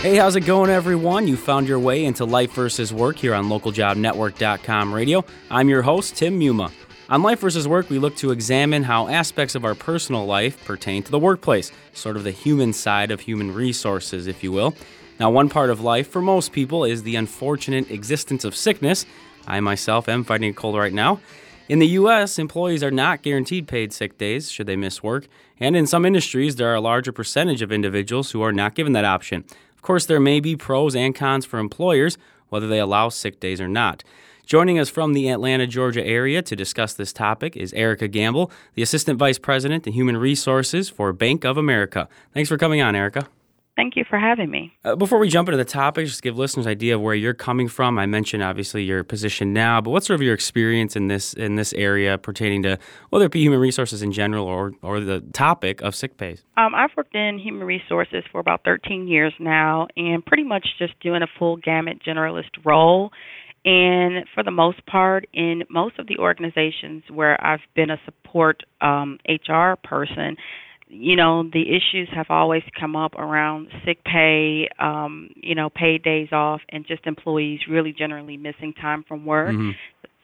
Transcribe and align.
Hey, 0.00 0.16
how's 0.16 0.34
it 0.34 0.46
going, 0.46 0.70
everyone? 0.70 1.28
You 1.28 1.36
found 1.36 1.68
your 1.68 1.78
way 1.78 2.06
into 2.06 2.24
Life 2.24 2.52
versus 2.54 2.90
Work 2.90 3.18
here 3.18 3.34
on 3.34 3.50
localjobnetwork.com 3.50 4.94
radio. 4.94 5.22
I'm 5.50 5.68
your 5.68 5.82
host, 5.82 6.16
Tim 6.16 6.40
Muma. 6.40 6.72
On 7.10 7.22
Life 7.22 7.40
versus 7.40 7.68
Work, 7.68 7.90
we 7.90 7.98
look 7.98 8.16
to 8.16 8.30
examine 8.30 8.82
how 8.82 9.08
aspects 9.08 9.54
of 9.54 9.66
our 9.66 9.74
personal 9.74 10.24
life 10.24 10.64
pertain 10.64 11.02
to 11.02 11.10
the 11.10 11.18
workplace, 11.18 11.70
sort 11.92 12.16
of 12.16 12.24
the 12.24 12.30
human 12.30 12.72
side 12.72 13.10
of 13.10 13.20
human 13.20 13.52
resources, 13.52 14.26
if 14.26 14.42
you 14.42 14.50
will. 14.52 14.74
Now, 15.18 15.30
one 15.30 15.50
part 15.50 15.68
of 15.68 15.82
life 15.82 16.08
for 16.08 16.22
most 16.22 16.52
people 16.52 16.82
is 16.82 17.02
the 17.02 17.16
unfortunate 17.16 17.90
existence 17.90 18.46
of 18.46 18.56
sickness. 18.56 19.04
I 19.46 19.60
myself 19.60 20.08
am 20.08 20.24
fighting 20.24 20.48
a 20.48 20.54
cold 20.54 20.76
right 20.76 20.94
now. 20.94 21.20
In 21.68 21.78
the 21.78 21.86
U.S., 21.88 22.38
employees 22.38 22.82
are 22.82 22.90
not 22.90 23.22
guaranteed 23.22 23.68
paid 23.68 23.92
sick 23.92 24.16
days 24.16 24.50
should 24.50 24.66
they 24.66 24.76
miss 24.76 25.02
work, 25.02 25.28
and 25.60 25.76
in 25.76 25.86
some 25.86 26.06
industries, 26.06 26.56
there 26.56 26.68
are 26.68 26.74
a 26.74 26.80
larger 26.80 27.12
percentage 27.12 27.60
of 27.60 27.70
individuals 27.70 28.30
who 28.30 28.40
are 28.42 28.50
not 28.50 28.74
given 28.74 28.94
that 28.94 29.04
option. 29.04 29.44
Of 29.80 29.82
course, 29.82 30.04
there 30.04 30.20
may 30.20 30.40
be 30.40 30.56
pros 30.56 30.94
and 30.94 31.14
cons 31.14 31.46
for 31.46 31.58
employers, 31.58 32.18
whether 32.50 32.68
they 32.68 32.78
allow 32.78 33.08
sick 33.08 33.40
days 33.40 33.62
or 33.62 33.66
not. 33.66 34.04
Joining 34.44 34.78
us 34.78 34.90
from 34.90 35.14
the 35.14 35.30
Atlanta, 35.30 35.66
Georgia 35.66 36.04
area 36.04 36.42
to 36.42 36.54
discuss 36.54 36.92
this 36.92 37.14
topic 37.14 37.56
is 37.56 37.72
Erica 37.72 38.06
Gamble, 38.06 38.52
the 38.74 38.82
Assistant 38.82 39.18
Vice 39.18 39.38
President 39.38 39.86
in 39.86 39.94
Human 39.94 40.18
Resources 40.18 40.90
for 40.90 41.14
Bank 41.14 41.44
of 41.44 41.56
America. 41.56 42.10
Thanks 42.34 42.50
for 42.50 42.58
coming 42.58 42.82
on, 42.82 42.94
Erica. 42.94 43.26
Thank 43.76 43.96
you 43.96 44.04
for 44.08 44.18
having 44.18 44.50
me. 44.50 44.72
Uh, 44.84 44.96
before 44.96 45.18
we 45.18 45.28
jump 45.28 45.48
into 45.48 45.56
the 45.56 45.64
topic, 45.64 46.06
just 46.06 46.22
give 46.22 46.36
listeners 46.36 46.66
an 46.66 46.72
idea 46.72 46.96
of 46.96 47.00
where 47.00 47.14
you're 47.14 47.34
coming 47.34 47.68
from. 47.68 47.98
I 47.98 48.06
mentioned 48.06 48.42
obviously 48.42 48.82
your 48.82 49.04
position 49.04 49.52
now, 49.52 49.80
but 49.80 49.90
what's 49.90 50.06
sort 50.06 50.16
of 50.16 50.22
your 50.22 50.34
experience 50.34 50.96
in 50.96 51.06
this 51.08 51.32
in 51.32 51.56
this 51.56 51.72
area 51.72 52.18
pertaining 52.18 52.62
to 52.64 52.78
whether 53.08 53.24
it 53.24 53.32
be 53.32 53.40
human 53.40 53.60
resources 53.60 54.02
in 54.02 54.12
general 54.12 54.46
or 54.46 54.72
or 54.82 55.00
the 55.00 55.20
topic 55.32 55.80
of 55.82 55.94
sick 55.94 56.18
pays? 56.18 56.42
Um, 56.56 56.74
I've 56.74 56.90
worked 56.96 57.14
in 57.14 57.38
human 57.38 57.66
resources 57.66 58.24
for 58.30 58.40
about 58.40 58.64
13 58.64 59.08
years 59.08 59.32
now, 59.38 59.86
and 59.96 60.24
pretty 60.24 60.44
much 60.44 60.66
just 60.78 60.98
doing 61.00 61.22
a 61.22 61.28
full 61.38 61.56
gamut 61.56 62.02
generalist 62.06 62.50
role. 62.64 63.12
And 63.64 64.26
for 64.34 64.42
the 64.42 64.50
most 64.50 64.84
part, 64.86 65.26
in 65.34 65.64
most 65.68 65.98
of 65.98 66.06
the 66.06 66.16
organizations 66.18 67.02
where 67.10 67.42
I've 67.44 67.60
been 67.74 67.90
a 67.90 68.00
support 68.04 68.62
um, 68.80 69.18
HR 69.28 69.74
person, 69.84 70.36
you 70.90 71.16
know 71.16 71.44
the 71.44 71.62
issues 71.62 72.08
have 72.14 72.26
always 72.28 72.62
come 72.78 72.96
up 72.96 73.14
around 73.14 73.68
sick 73.84 74.02
pay 74.04 74.68
um 74.78 75.30
you 75.36 75.54
know 75.54 75.70
paid 75.70 76.02
days 76.02 76.28
off 76.32 76.60
and 76.68 76.86
just 76.86 77.06
employees 77.06 77.60
really 77.70 77.94
generally 77.96 78.36
missing 78.36 78.72
time 78.72 79.04
from 79.06 79.24
work 79.24 79.50
mm-hmm. 79.50 79.70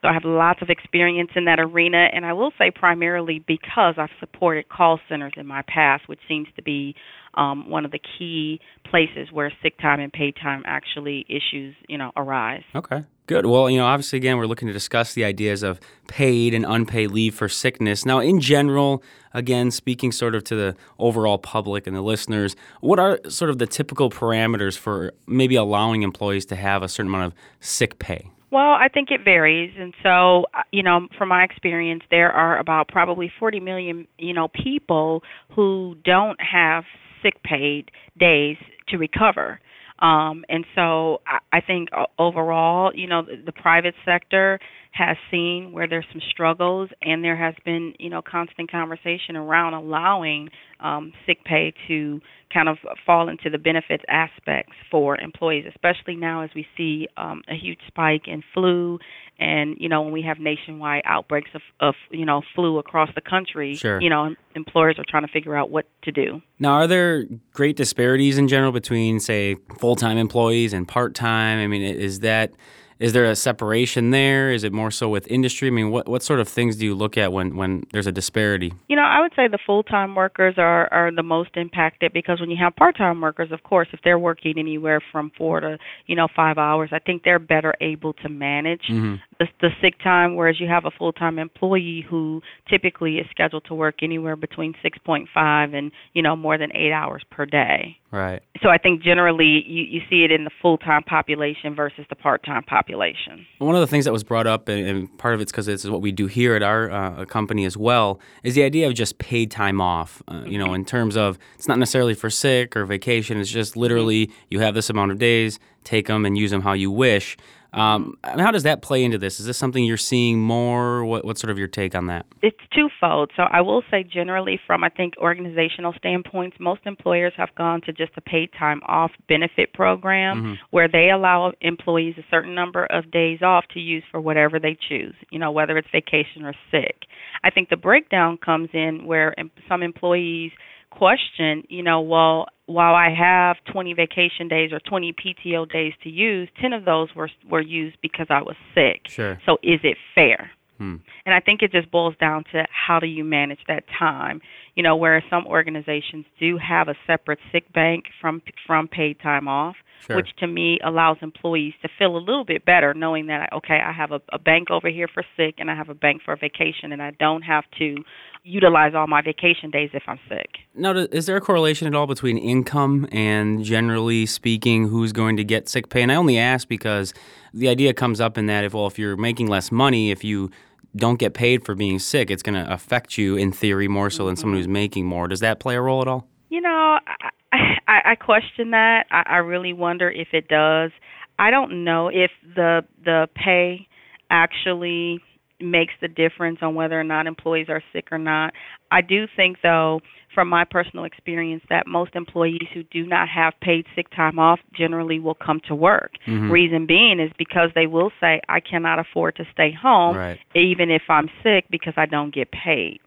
so 0.03 0.09
i 0.09 0.13
have 0.13 0.25
lots 0.25 0.61
of 0.63 0.69
experience 0.69 1.31
in 1.37 1.45
that 1.45 1.61
arena 1.61 2.09
and 2.13 2.27
i 2.27 2.33
will 2.33 2.51
say 2.59 2.71
primarily 2.71 3.43
because 3.47 3.95
i've 3.97 4.11
supported 4.19 4.69
call 4.69 4.99
centers 5.09 5.33
in 5.37 5.47
my 5.47 5.63
past 5.69 6.09
which 6.09 6.21
seems 6.29 6.49
to 6.57 6.63
be 6.63 6.95
um, 7.37 7.69
one 7.69 7.85
of 7.85 7.91
the 7.91 8.01
key 8.19 8.61
places 8.91 9.29
where 9.33 9.53
sick 9.63 9.79
time 9.79 10.01
and 10.01 10.13
paid 10.13 10.35
time 10.43 10.63
actually 10.67 11.25
issues, 11.29 11.75
you 11.89 11.99
know, 11.99 12.13
arise. 12.17 12.63
Okay. 12.75 13.05
Good. 13.27 13.45
Well, 13.47 13.69
you 13.69 13.79
know, 13.79 13.87
obviously, 13.87 14.19
again, 14.19 14.37
we're 14.37 14.47
looking 14.47 14.69
to 14.69 14.73
discuss 14.73 15.15
the 15.15 15.25
ideas 15.25 15.65
of 15.65 15.81
paid 16.07 16.55
and 16.55 16.65
unpaid 16.65 17.11
leave 17.11 17.35
for 17.35 17.49
sickness. 17.49 18.07
Now, 18.07 18.21
in 18.21 18.41
general, 18.41 19.03
again, 19.35 19.73
speaking 19.73 20.13
sort 20.13 20.37
of 20.37 20.45
to 20.45 20.55
the 20.55 20.77
overall 21.01 21.37
public 21.37 21.89
and 21.89 21.97
the 21.97 22.03
listeners, 22.03 22.55
what 22.81 23.01
are 23.01 23.19
sort 23.29 23.51
of 23.51 23.59
the 23.59 23.67
typical 23.67 24.11
parameters 24.11 24.79
for 24.79 25.13
maybe 25.27 25.57
allowing 25.57 26.03
employees 26.03 26.47
to 26.47 26.57
have 26.57 26.85
a 26.85 26.89
certain 26.89 27.09
amount 27.09 27.33
of 27.33 27.35
sick 27.59 27.99
pay? 27.99 28.31
Well, 28.53 28.75
I 28.75 28.87
think 28.87 29.11
it 29.11 29.25
varies, 29.25 29.75
and 29.77 29.93
so 30.05 30.47
uh, 30.55 30.63
you 30.71 30.85
know, 30.85 31.09
from 31.19 31.29
my 31.31 31.43
experience, 31.43 32.05
there 32.13 32.31
are 32.31 32.59
about 32.59 32.87
probably 32.87 33.31
40 33.41 33.59
million, 33.59 34.07
you 34.19 34.33
know, 34.33 34.47
people 34.47 35.25
who 35.51 35.97
don't 36.05 36.41
have 36.41 36.85
sick 37.25 37.43
paid 37.43 37.91
days 38.17 38.57
to 38.89 38.99
recover. 38.99 39.59
Um, 39.99 40.45
and 40.49 40.65
so 40.75 41.21
I, 41.27 41.59
I 41.59 41.61
think 41.61 41.89
overall, 42.19 42.93
you 42.95 43.07
know, 43.07 43.23
the, 43.23 43.43
the 43.47 43.53
private 43.53 43.95
sector 44.05 44.59
has 44.93 45.17
seen 45.31 45.73
where 45.73 45.87
there's 45.87 46.07
some 46.13 46.23
struggles, 46.31 46.89
and 47.03 47.23
there 47.23 47.37
has 47.37 47.55
been, 47.65 47.95
you 47.99 48.09
know, 48.09 48.23
constant 48.23 48.71
conversation 48.71 49.37
around 49.37 49.75
allowing 49.75 50.49
um, 50.81 51.13
sick 51.27 51.45
pay 51.45 51.75
to 51.89 52.21
kind 52.53 52.69
of 52.69 52.79
fall 53.05 53.29
into 53.29 53.51
the 53.51 53.59
benefits 53.59 54.05
aspects 54.09 54.73
for 54.91 55.19
employees, 55.19 55.65
especially 55.69 56.17
now 56.17 56.43
as 56.43 56.51
we 56.55 56.67
see 56.77 57.09
um, 57.17 57.43
a 57.49 57.55
huge 57.55 57.81
spike 57.87 58.23
in 58.27 58.43
flu, 58.55 58.99
and 59.39 59.77
you 59.79 59.89
know 59.89 60.03
when 60.03 60.13
we 60.13 60.23
have 60.23 60.39
nationwide 60.39 61.03
outbreaks 61.05 61.51
of, 61.55 61.63
of 61.81 61.95
you 62.11 62.25
know 62.25 62.43
flu 62.55 62.79
across 62.79 63.11
the 63.15 63.21
country. 63.21 63.75
Sure. 63.75 64.01
You 64.01 64.11
know, 64.11 64.35
employers 64.55 64.99
are 64.99 65.05
trying 65.09 65.27
to 65.27 65.33
figure 65.33 65.57
out 65.57 65.71
what 65.71 65.87
to 66.03 66.13
do. 66.13 66.41
Now, 66.59 66.75
are 66.75 66.87
there 66.87 67.27
great 67.53 67.77
disparities 67.77 68.39
in 68.39 68.49
general 68.49 68.73
between, 68.73 69.21
say, 69.21 69.57
full-time 69.79 70.17
employees 70.17 70.73
and 70.73 70.89
part-time? 70.89 71.59
I 71.59 71.67
mean, 71.67 71.83
is 71.83 72.21
that 72.21 72.53
is 72.99 73.13
there 73.13 73.25
a 73.25 73.37
separation 73.37 74.11
there? 74.11 74.51
Is 74.51 74.65
it 74.65 74.73
more 74.73 74.91
so 74.91 75.09
with 75.09 75.27
industry? 75.29 75.69
I 75.69 75.71
mean, 75.71 75.91
what 75.91 76.09
what 76.09 76.23
sort 76.23 76.41
of 76.41 76.49
things 76.49 76.77
do 76.77 76.85
you 76.85 76.95
look 76.95 77.19
at 77.19 77.33
when 77.33 77.57
when 77.57 77.85
there's 77.93 78.07
a 78.07 78.13
disparity? 78.13 78.73
You 78.89 78.97
know, 78.97 79.03
I 79.03 79.21
would 79.21 79.33
say 79.37 79.49
the 79.49 79.59
full 79.65 79.83
time 79.83 80.15
workers 80.15 80.55
are 80.57 80.93
are 80.93 81.11
the 81.15 81.23
most 81.23 81.51
impacted 81.57 82.13
because 82.13 82.41
when 82.41 82.51
you 82.51 82.57
have 82.57 82.75
part 82.77 82.97
time 82.97 83.21
workers, 83.21 83.53
of 83.53 83.63
course, 83.63 83.89
if 83.93 84.01
they're 84.03 84.19
working 84.19 84.55
anywhere 84.59 85.01
from 85.13 85.31
four 85.37 85.61
to 85.61 85.79
you 86.07 86.17
know 86.17 86.29
five 86.35 86.59
hours, 86.59 86.91
I 86.93 86.99
think 86.99 87.23
they're 87.23 87.39
better 87.39 87.75
able 87.81 88.15
to 88.15 88.29
manage 88.29 88.83
mm-hmm. 88.91 89.17
The 89.39 89.47
the 89.61 89.71
sick 89.81 89.99
time. 90.03 90.37
Whereas 90.37 90.61
you 90.61 90.69
have 90.69 90.85
a 90.85 90.91
full 90.91 91.13
time 91.13 91.39
employee 91.39 92.05
who 92.09 92.43
typically 92.69 93.19
is 93.19 93.27
scheduled 93.31 93.65
to 93.67 93.75
work 93.75 94.03
anywhere 94.03 94.37
between 94.37 94.75
six 94.83 94.99
point 94.99 95.29
five 95.33 95.75
and 95.75 95.93
you 96.13 96.23
know 96.23 96.37
more 96.37 96.59
than 96.59 96.75
eight 96.75 96.93
hours 96.93 97.23
per 97.31 97.47
day. 97.47 97.99
Right. 98.13 98.41
So 98.63 98.69
I 98.71 98.79
think 98.79 99.03
generally 99.03 99.63
you, 99.67 99.83
you 99.83 100.01
see 100.09 100.25
it 100.25 100.31
in 100.31 100.45
the 100.45 100.51
full 100.63 100.79
time 100.79 101.03
population 101.03 101.75
versus 101.75 102.07
the 102.09 102.15
part 102.15 102.45
time 102.45 102.63
population. 102.63 103.45
One 103.59 103.75
of 103.75 103.81
the 103.81 103.87
things 103.87 104.05
that 104.05 104.13
was 104.13 104.25
brought 104.25 104.47
up, 104.47 104.69
and, 104.69 105.17
part 105.19 105.35
of 105.35 105.41
it's 105.41 105.53
because 105.53 105.67
this 105.67 105.85
is 105.85 105.91
what 105.91 106.01
we 106.01 106.13
do 106.13 106.27
here 106.27 106.55
at 106.55 106.63
our 106.63 106.91
uh, 106.91 107.25
company 107.27 107.65
as 107.65 107.77
well, 107.77 108.21
is 108.43 108.55
the 108.55 108.63
idea 108.63 108.87
of 108.87 108.95
just 108.95 109.19
paid 109.19 109.51
time 109.51 109.81
off. 109.81 110.23
Uh, 110.29 110.45
you 110.47 110.59
know, 110.59 110.73
in 110.73 110.85
terms 110.85 111.17
of 111.17 111.39
it's 111.57 111.69
not 111.69 111.79
necessarily 111.79 112.15
for 112.15 112.31
sick 112.31 112.77
or 112.77 112.87
vacation, 112.87 113.39
it's 113.39 113.51
just 113.51 113.77
literally 113.77 114.31
you 114.51 114.61
have 114.61 114.75
this 114.75 114.89
amount 114.89 115.11
of 115.11 115.19
days, 115.19 115.59
take 115.85 116.07
them 116.07 116.25
and 116.25 116.39
use 116.39 116.51
them 116.51 116.63
how 116.63 116.73
you 116.73 116.91
wish. 116.91 117.37
Um, 117.77 118.19
how 118.23 118.51
does 118.51 118.63
that 118.63 118.81
play 118.83 119.05
into 119.05 119.19
this? 119.19 119.39
Is 119.39 119.47
this 119.47 119.59
something 119.59 119.85
you're 119.85 119.97
seeing 119.97 120.41
more? 120.41 121.05
What, 121.05 121.25
what's 121.25 121.41
sort 121.41 121.51
of 121.51 121.59
your 121.59 121.69
take 121.69 121.95
on 121.95 122.07
that? 122.07 122.27
It's 122.43 122.57
twofold. 122.75 123.31
So 123.37 123.43
I 123.43 123.61
will 123.61 123.83
say, 123.91 124.03
generally, 124.03 124.59
from 124.67 124.83
I 124.83 124.89
think 124.89 125.15
organizational 125.19 125.93
standpoints, 125.99 126.57
most 126.59 126.81
employers 126.87 127.35
have 127.37 127.55
gone 127.55 127.83
to 127.83 127.93
just 127.93 128.13
a 128.17 128.21
paid 128.21 128.51
time 128.59 128.81
off 128.87 129.11
benefit 129.29 129.75
program 129.75 130.37
mm-hmm. 130.39 130.53
where 130.71 130.89
they 130.89 131.11
allow 131.11 131.53
employees 131.61 132.15
a 132.19 132.25
certain 132.31 132.55
number 132.55 132.87
of 132.87 133.11
days 133.11 133.43
off 133.43 133.65
to 133.75 133.81
use 133.81 134.05
for 134.11 134.21
whatever 134.21 134.59
they 134.59 134.77
choose. 134.89 135.15
You 135.31 135.39
know, 135.39 135.53
whether 135.53 135.77
it's 135.77 135.89
vacation 135.93 136.45
or 136.45 136.55
sick. 136.71 137.03
I 137.45 137.51
think 137.51 137.69
the 137.69 137.77
breakdown 137.77 138.39
comes 138.43 138.71
in 138.73 139.07
where 139.07 139.35
some 139.69 139.83
employees 139.83 140.53
question, 140.99 141.65
you 141.69 141.83
know, 141.83 142.01
well, 142.01 142.47
while 142.67 142.95
I 142.95 143.15
have 143.17 143.57
20 143.73 143.95
vacation 143.95 144.49
days 144.49 144.73
or 144.73 144.81
20 144.81 145.13
PTO 145.13 145.71
days 145.71 145.93
to 146.03 146.09
use, 146.09 146.49
10 146.61 146.73
of 146.73 146.85
those 146.85 147.09
were 147.15 147.31
were 147.49 147.61
used 147.61 147.99
because 148.03 148.27
I 148.31 148.43
was 148.43 148.57
sick. 148.75 149.03
Sure. 149.09 149.39
So 149.47 149.59
is 149.63 149.81
it 149.83 149.97
fair? 150.15 150.51
Hmm. 150.79 150.97
And 151.25 151.35
I 151.35 151.41
think 151.41 151.63
it 151.63 151.73
just 151.73 151.91
boils 151.91 152.15
down 152.21 152.45
to 152.53 152.67
how 152.71 153.01
do 153.01 153.07
you 153.07 153.25
manage 153.25 153.61
that 153.69 153.85
time. 153.99 154.41
You 154.75 154.83
know, 154.83 154.97
where 154.97 155.23
some 155.31 155.47
organizations 155.47 156.27
do 156.39 156.59
have 156.59 156.89
a 156.89 156.95
separate 157.07 157.39
sick 157.53 157.73
bank 157.73 158.05
from 158.21 158.43
from 158.67 158.89
paid 158.89 159.19
time 159.21 159.49
off, 159.49 159.77
sure. 160.07 160.17
which 160.17 160.29
to 160.39 160.47
me 160.47 160.79
allows 160.85 161.17
employees 161.23 161.75
to 161.83 161.89
feel 161.99 162.17
a 162.17 162.19
little 162.19 162.45
bit 162.45 162.65
better 162.65 162.95
knowing 162.95 163.27
that 163.27 163.53
okay, 163.53 163.81
I 163.85 163.93
have 163.93 164.13
a, 164.13 164.21
a 164.33 164.39
bank 164.39 164.71
over 164.71 164.89
here 164.89 165.09
for 165.13 165.25
sick 165.37 165.57
and 165.59 165.71
I 165.71 165.77
have 165.77 165.89
a 165.89 165.95
bank 165.95 166.23
for 166.25 166.37
vacation, 166.37 166.93
and 166.93 167.03
I 167.03 167.13
don't 167.13 167.43
have 167.43 167.65
to 167.79 167.97
utilize 168.43 168.95
all 168.95 169.09
my 169.09 169.23
vacation 169.23 169.71
days 169.71 169.91
if 169.93 170.05
I'm 170.07 170.21
sick. 170.29 170.59
Now, 170.75 170.93
is 170.93 171.27
there 171.27 171.37
a 171.37 171.41
correlation 171.41 171.89
at 171.89 171.95
all 171.95 172.07
between 172.07 172.39
income 172.39 173.09
and 173.11 173.65
generally 173.65 174.25
speaking 174.25 174.89
who's 174.89 175.13
going 175.13 175.37
to 175.37 175.45
get 175.45 175.69
sick 175.69 175.89
pay? 175.89 176.03
And 176.03 176.13
I 176.13 176.15
only 176.15 176.39
ask 176.39 176.69
because 176.69 177.13
the 177.53 177.69
idea 177.69 177.93
comes 177.93 178.21
up 178.21 178.39
in 178.39 178.47
that 178.47 178.65
if 178.65 178.75
well, 178.75 178.87
if 178.87 178.99
you're 178.99 179.17
making 179.17 179.49
less 179.49 179.73
money, 179.73 180.11
if 180.11 180.23
you 180.23 180.51
don't 180.95 181.19
get 181.19 181.35
paid 181.35 181.65
for 181.65 181.75
being 181.75 181.99
sick, 181.99 182.31
it's 182.31 182.43
going 182.43 182.55
to 182.55 182.73
affect 182.73 183.19
you 183.19 183.37
in 183.37 183.53
theory 183.53 183.89
more 183.89 184.11
so 184.11 184.27
than 184.27 184.37
someone 184.37 184.55
mm-hmm. 184.55 184.61
who's 184.61 184.69
making 184.69 185.07
more. 185.07 185.29
Does 185.29 185.41
that 185.41 185.61
play 185.61 185.77
a 185.77 185.81
role 185.81 186.01
at 186.01 186.09
all? 186.09 186.29
You 186.49 186.61
know, 186.61 186.99
I, 187.07 187.31
I, 187.89 188.13
I 188.13 188.15
question 188.15 188.71
that. 188.73 189.07
I, 189.11 189.23
I 189.27 189.37
really 189.39 189.73
wonder 189.73 190.11
if 190.11 190.29
it 190.33 190.49
does. 190.49 190.91
I 191.39 191.51
don't 191.51 191.85
know 191.85 192.09
if 192.09 192.31
the 192.55 192.83
the 193.05 193.29
pay 193.35 193.87
actually 194.31 195.21
makes 195.61 195.95
the 196.01 196.09
difference 196.09 196.59
on 196.61 196.75
whether 196.75 196.99
or 196.99 197.05
not 197.05 197.27
employees 197.27 197.69
are 197.69 197.83
sick 197.93 198.09
or 198.13 198.19
not. 198.19 198.53
I 198.91 199.01
do 199.01 199.27
think, 199.35 199.59
though, 199.63 200.01
from 200.35 200.49
my 200.49 200.65
personal 200.65 201.05
experience, 201.05 201.63
that 201.71 201.87
most 201.87 202.15
employees 202.15 202.69
who 202.75 202.83
do 202.85 203.07
not 203.07 203.29
have 203.29 203.55
paid 203.63 203.87
sick 203.95 204.07
time 204.15 204.39
off 204.39 204.61
generally 204.77 205.19
will 205.19 205.35
come 205.35 205.61
to 205.69 205.75
work. 205.75 206.13
Mm-hmm. 206.27 206.51
Reason 206.51 206.87
being 206.87 207.21
is 207.21 207.31
because 207.39 207.71
they 207.75 207.87
will 207.87 208.11
say, 208.21 208.41
I 208.49 208.61
cannot 208.61 208.99
afford 208.99 209.37
to 209.37 209.45
stay 209.53 209.73
home, 209.73 210.17
right. 210.17 210.39
even 210.55 210.91
if 210.91 211.03
I'm 211.09 211.29
sick, 211.43 211.67
because 211.71 211.95
I 211.97 212.07
don't 212.07 212.35
get 212.35 212.51
paid. 212.53 213.01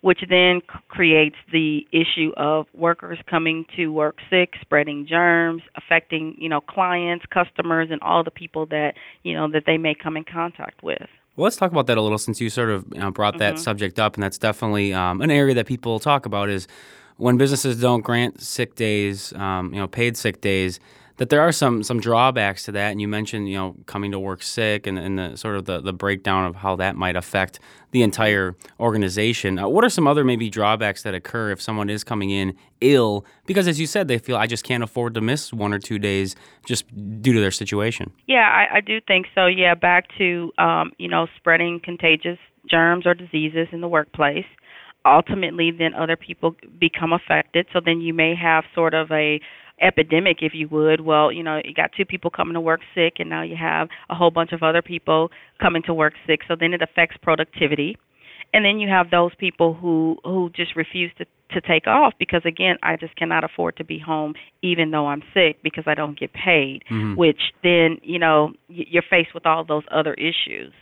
Which 0.00 0.20
then 0.28 0.60
creates 0.88 1.36
the 1.52 1.86
issue 1.92 2.32
of 2.36 2.66
workers 2.74 3.18
coming 3.28 3.64
to 3.76 3.88
work 3.88 4.18
sick, 4.30 4.54
spreading 4.60 5.06
germs, 5.08 5.62
affecting, 5.76 6.36
you 6.38 6.48
know, 6.48 6.60
clients, 6.60 7.24
customers, 7.26 7.88
and 7.90 8.00
all 8.02 8.22
the 8.22 8.30
people 8.30 8.66
that, 8.66 8.94
you 9.22 9.34
know, 9.34 9.50
that 9.50 9.64
they 9.66 9.78
may 9.78 9.94
come 9.94 10.16
in 10.16 10.24
contact 10.24 10.82
with. 10.82 11.08
Well, 11.36 11.44
let's 11.44 11.56
talk 11.56 11.70
about 11.70 11.86
that 11.86 11.96
a 11.98 12.02
little 12.02 12.18
since 12.18 12.40
you 12.40 12.50
sort 12.50 12.70
of 12.70 12.84
you 12.92 13.00
know, 13.00 13.10
brought 13.10 13.38
that 13.38 13.54
Mhm. 13.54 13.58
subject 13.58 13.98
up, 13.98 14.14
and 14.14 14.22
that's 14.22 14.38
definitely 14.38 14.92
um, 14.92 15.20
an 15.20 15.30
area 15.30 15.54
that 15.54 15.66
people 15.66 16.00
talk 16.00 16.26
about 16.26 16.48
is 16.48 16.66
when 17.16 17.36
businesses 17.36 17.80
don't 17.80 18.00
grant 18.00 18.40
sick 18.40 18.74
days, 18.74 19.32
um, 19.34 19.72
you 19.72 19.80
know, 19.80 19.86
paid 19.86 20.16
sick 20.16 20.40
days. 20.40 20.80
That 21.18 21.30
there 21.30 21.40
are 21.40 21.52
some 21.52 21.82
some 21.82 22.00
drawbacks 22.00 22.64
to 22.64 22.72
that, 22.72 22.92
and 22.92 23.00
you 23.00 23.08
mentioned 23.08 23.48
you 23.48 23.56
know 23.56 23.76
coming 23.86 24.12
to 24.12 24.18
work 24.18 24.42
sick 24.42 24.86
and, 24.86 24.98
and 24.98 25.18
the 25.18 25.36
sort 25.36 25.56
of 25.56 25.64
the, 25.64 25.80
the 25.80 25.92
breakdown 25.92 26.46
of 26.46 26.56
how 26.56 26.76
that 26.76 26.96
might 26.96 27.16
affect 27.16 27.60
the 27.90 28.02
entire 28.02 28.54
organization. 28.78 29.58
Uh, 29.58 29.68
what 29.68 29.84
are 29.84 29.88
some 29.88 30.06
other 30.06 30.24
maybe 30.24 30.48
drawbacks 30.48 31.02
that 31.02 31.14
occur 31.14 31.50
if 31.50 31.60
someone 31.60 31.90
is 31.90 32.04
coming 32.04 32.30
in 32.30 32.56
ill 32.80 33.24
because, 33.46 33.66
as 33.66 33.80
you 33.80 33.86
said, 33.86 34.06
they 34.08 34.18
feel 34.18 34.36
I 34.36 34.46
just 34.46 34.64
can't 34.64 34.82
afford 34.82 35.14
to 35.14 35.20
miss 35.20 35.52
one 35.52 35.72
or 35.72 35.78
two 35.78 35.98
days 35.98 36.36
just 36.64 36.86
due 37.20 37.32
to 37.32 37.40
their 37.40 37.50
situation. 37.50 38.12
Yeah, 38.26 38.48
I, 38.48 38.76
I 38.76 38.80
do 38.80 39.00
think 39.00 39.26
so. 39.34 39.46
Yeah, 39.46 39.74
back 39.74 40.06
to 40.18 40.52
um, 40.58 40.92
you 40.98 41.08
know 41.08 41.26
spreading 41.36 41.80
contagious 41.82 42.38
germs 42.70 43.06
or 43.06 43.14
diseases 43.14 43.68
in 43.72 43.80
the 43.80 43.88
workplace. 43.88 44.46
Ultimately, 45.04 45.70
then 45.70 45.94
other 45.94 46.16
people 46.16 46.54
become 46.78 47.12
affected. 47.12 47.66
So 47.72 47.80
then 47.84 48.00
you 48.00 48.12
may 48.12 48.34
have 48.34 48.64
sort 48.74 48.94
of 48.94 49.10
a 49.10 49.40
epidemic, 49.80 50.38
if 50.42 50.52
you 50.54 50.68
would. 50.68 51.00
Well, 51.00 51.32
you 51.32 51.42
know, 51.42 51.60
you 51.64 51.74
got 51.74 51.92
two 51.96 52.04
people 52.04 52.30
coming 52.30 52.54
to 52.54 52.60
work 52.60 52.80
sick, 52.94 53.14
and 53.18 53.28
now 53.28 53.42
you 53.42 53.56
have 53.56 53.88
a 54.10 54.14
whole 54.14 54.30
bunch 54.30 54.52
of 54.52 54.62
other 54.62 54.82
people 54.82 55.30
coming 55.60 55.82
to 55.82 55.94
work 55.94 56.14
sick. 56.26 56.40
So 56.48 56.56
then 56.58 56.72
it 56.74 56.82
affects 56.82 57.16
productivity, 57.22 57.96
and 58.52 58.64
then 58.64 58.78
you 58.78 58.88
have 58.88 59.10
those 59.10 59.32
people 59.38 59.74
who 59.74 60.18
who 60.24 60.50
just 60.54 60.76
refuse 60.76 61.12
to 61.18 61.26
to 61.50 61.62
take 61.62 61.86
off 61.86 62.12
because 62.18 62.42
again, 62.44 62.76
I 62.82 62.96
just 62.96 63.16
cannot 63.16 63.42
afford 63.42 63.76
to 63.78 63.84
be 63.84 63.98
home 63.98 64.34
even 64.60 64.90
though 64.90 65.06
I'm 65.06 65.22
sick 65.32 65.62
because 65.62 65.84
I 65.86 65.94
don't 65.94 66.18
get 66.18 66.32
paid. 66.34 66.84
Mhm. 66.90 67.16
Which 67.16 67.40
then 67.62 67.98
you 68.02 68.18
know 68.18 68.52
you're 68.68 69.02
faced 69.02 69.32
with 69.34 69.46
all 69.46 69.64
those 69.64 69.84
other 69.90 70.14
issues. 70.14 70.72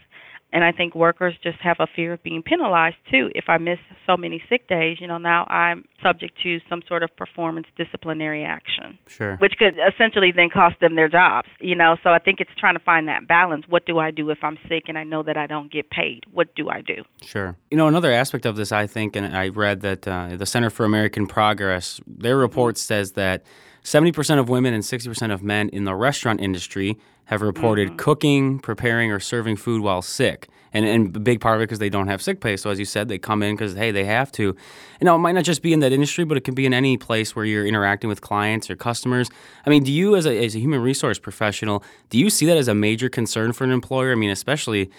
And 0.53 0.63
I 0.63 0.71
think 0.71 0.95
workers 0.95 1.35
just 1.43 1.59
have 1.59 1.75
a 1.79 1.87
fear 1.93 2.13
of 2.13 2.23
being 2.23 2.41
penalized 2.41 2.95
too. 3.11 3.29
If 3.35 3.45
I 3.49 3.57
miss 3.57 3.79
so 4.05 4.15
many 4.15 4.41
sick 4.49 4.67
days, 4.69 4.97
you 5.01 5.05
know, 5.07 5.17
now 5.17 5.45
I'm 5.49 5.83
subject 6.01 6.41
to 6.43 6.59
some 6.69 6.81
sort 6.87 7.03
of 7.03 7.13
performance 7.17 7.67
disciplinary 7.77 8.45
action, 8.45 8.97
Sure. 9.07 9.35
which 9.37 9.53
could 9.59 9.75
essentially 9.93 10.31
then 10.33 10.49
cost 10.49 10.79
them 10.79 10.95
their 10.95 11.09
jobs, 11.09 11.49
you 11.59 11.75
know. 11.75 11.97
So 12.01 12.11
I 12.11 12.19
think 12.19 12.39
it's 12.39 12.51
trying 12.57 12.75
to 12.75 12.79
find 12.79 13.09
that 13.09 13.27
balance. 13.27 13.65
What 13.67 13.85
do 13.85 13.99
I 13.99 14.09
do 14.11 14.29
if 14.29 14.37
I'm 14.41 14.57
sick 14.69 14.83
and 14.87 14.97
I 14.97 15.03
know 15.03 15.21
that 15.23 15.35
I 15.35 15.47
don't 15.47 15.69
get 15.71 15.89
paid? 15.89 16.23
What 16.31 16.55
do 16.55 16.69
I 16.69 16.81
do? 16.81 17.03
Sure. 17.23 17.57
You 17.69 17.75
know, 17.77 17.87
another 17.89 18.13
aspect 18.13 18.45
of 18.45 18.55
this, 18.55 18.71
I 18.71 18.87
think, 18.87 19.17
and 19.17 19.35
I 19.35 19.49
read 19.49 19.81
that 19.81 20.07
uh, 20.07 20.37
the 20.37 20.45
Center 20.45 20.69
for 20.69 20.85
American 20.85 21.27
Progress, 21.27 21.99
their 22.07 22.37
report 22.37 22.77
says 22.77 23.11
that 23.13 23.43
70% 23.87 24.37
of 24.37 24.49
women 24.49 24.73
and 24.73 24.83
60% 24.83 25.33
of 25.33 25.41
men 25.41 25.69
in 25.69 25.85
the 25.85 25.95
restaurant 25.95 26.41
industry 26.41 26.97
have 27.23 27.41
reported 27.41 27.87
mm-hmm. 27.87 27.95
cooking, 27.95 28.59
preparing, 28.59 29.13
or 29.13 29.19
serving 29.21 29.55
food 29.55 29.81
while 29.81 30.01
sick. 30.01 30.49
And, 30.73 30.85
and 30.85 31.15
a 31.15 31.21
big 31.21 31.39
part 31.39 31.55
of 31.55 31.61
it 31.61 31.67
because 31.67 31.79
they 31.79 31.89
don't 31.89 32.09
have 32.09 32.21
sick 32.21 32.41
pay. 32.41 32.57
So, 32.57 32.69
as 32.69 32.79
you 32.79 32.83
said, 32.83 33.07
they 33.07 33.17
come 33.17 33.41
in 33.41 33.55
because, 33.55 33.75
hey, 33.75 33.91
they 33.91 34.03
have 34.03 34.29
to. 34.33 34.43
You 34.43 34.55
know, 35.05 35.15
it 35.15 35.19
might 35.19 35.31
not 35.31 35.45
just 35.45 35.61
be 35.61 35.71
in 35.71 35.79
that 35.79 35.93
industry, 35.93 36.25
but 36.25 36.35
it 36.35 36.41
can 36.41 36.53
be 36.53 36.65
in 36.65 36.73
any 36.73 36.97
place 36.97 37.33
where 37.33 37.45
you're 37.45 37.65
interacting 37.65 38.09
with 38.09 38.19
clients 38.19 38.69
or 38.69 38.75
customers. 38.75 39.29
I 39.65 39.69
mean, 39.69 39.85
do 39.85 39.93
you, 39.93 40.17
as 40.17 40.25
a, 40.25 40.37
as 40.43 40.53
a 40.53 40.59
human 40.59 40.81
resource 40.81 41.17
professional, 41.17 41.81
do 42.09 42.19
you 42.19 42.29
see 42.29 42.45
that 42.47 42.57
as 42.57 42.67
a 42.67 42.75
major 42.75 43.07
concern 43.07 43.53
for 43.53 43.63
an 43.63 43.71
employer? 43.71 44.11
I 44.11 44.15
mean, 44.15 44.31
especially 44.31 44.91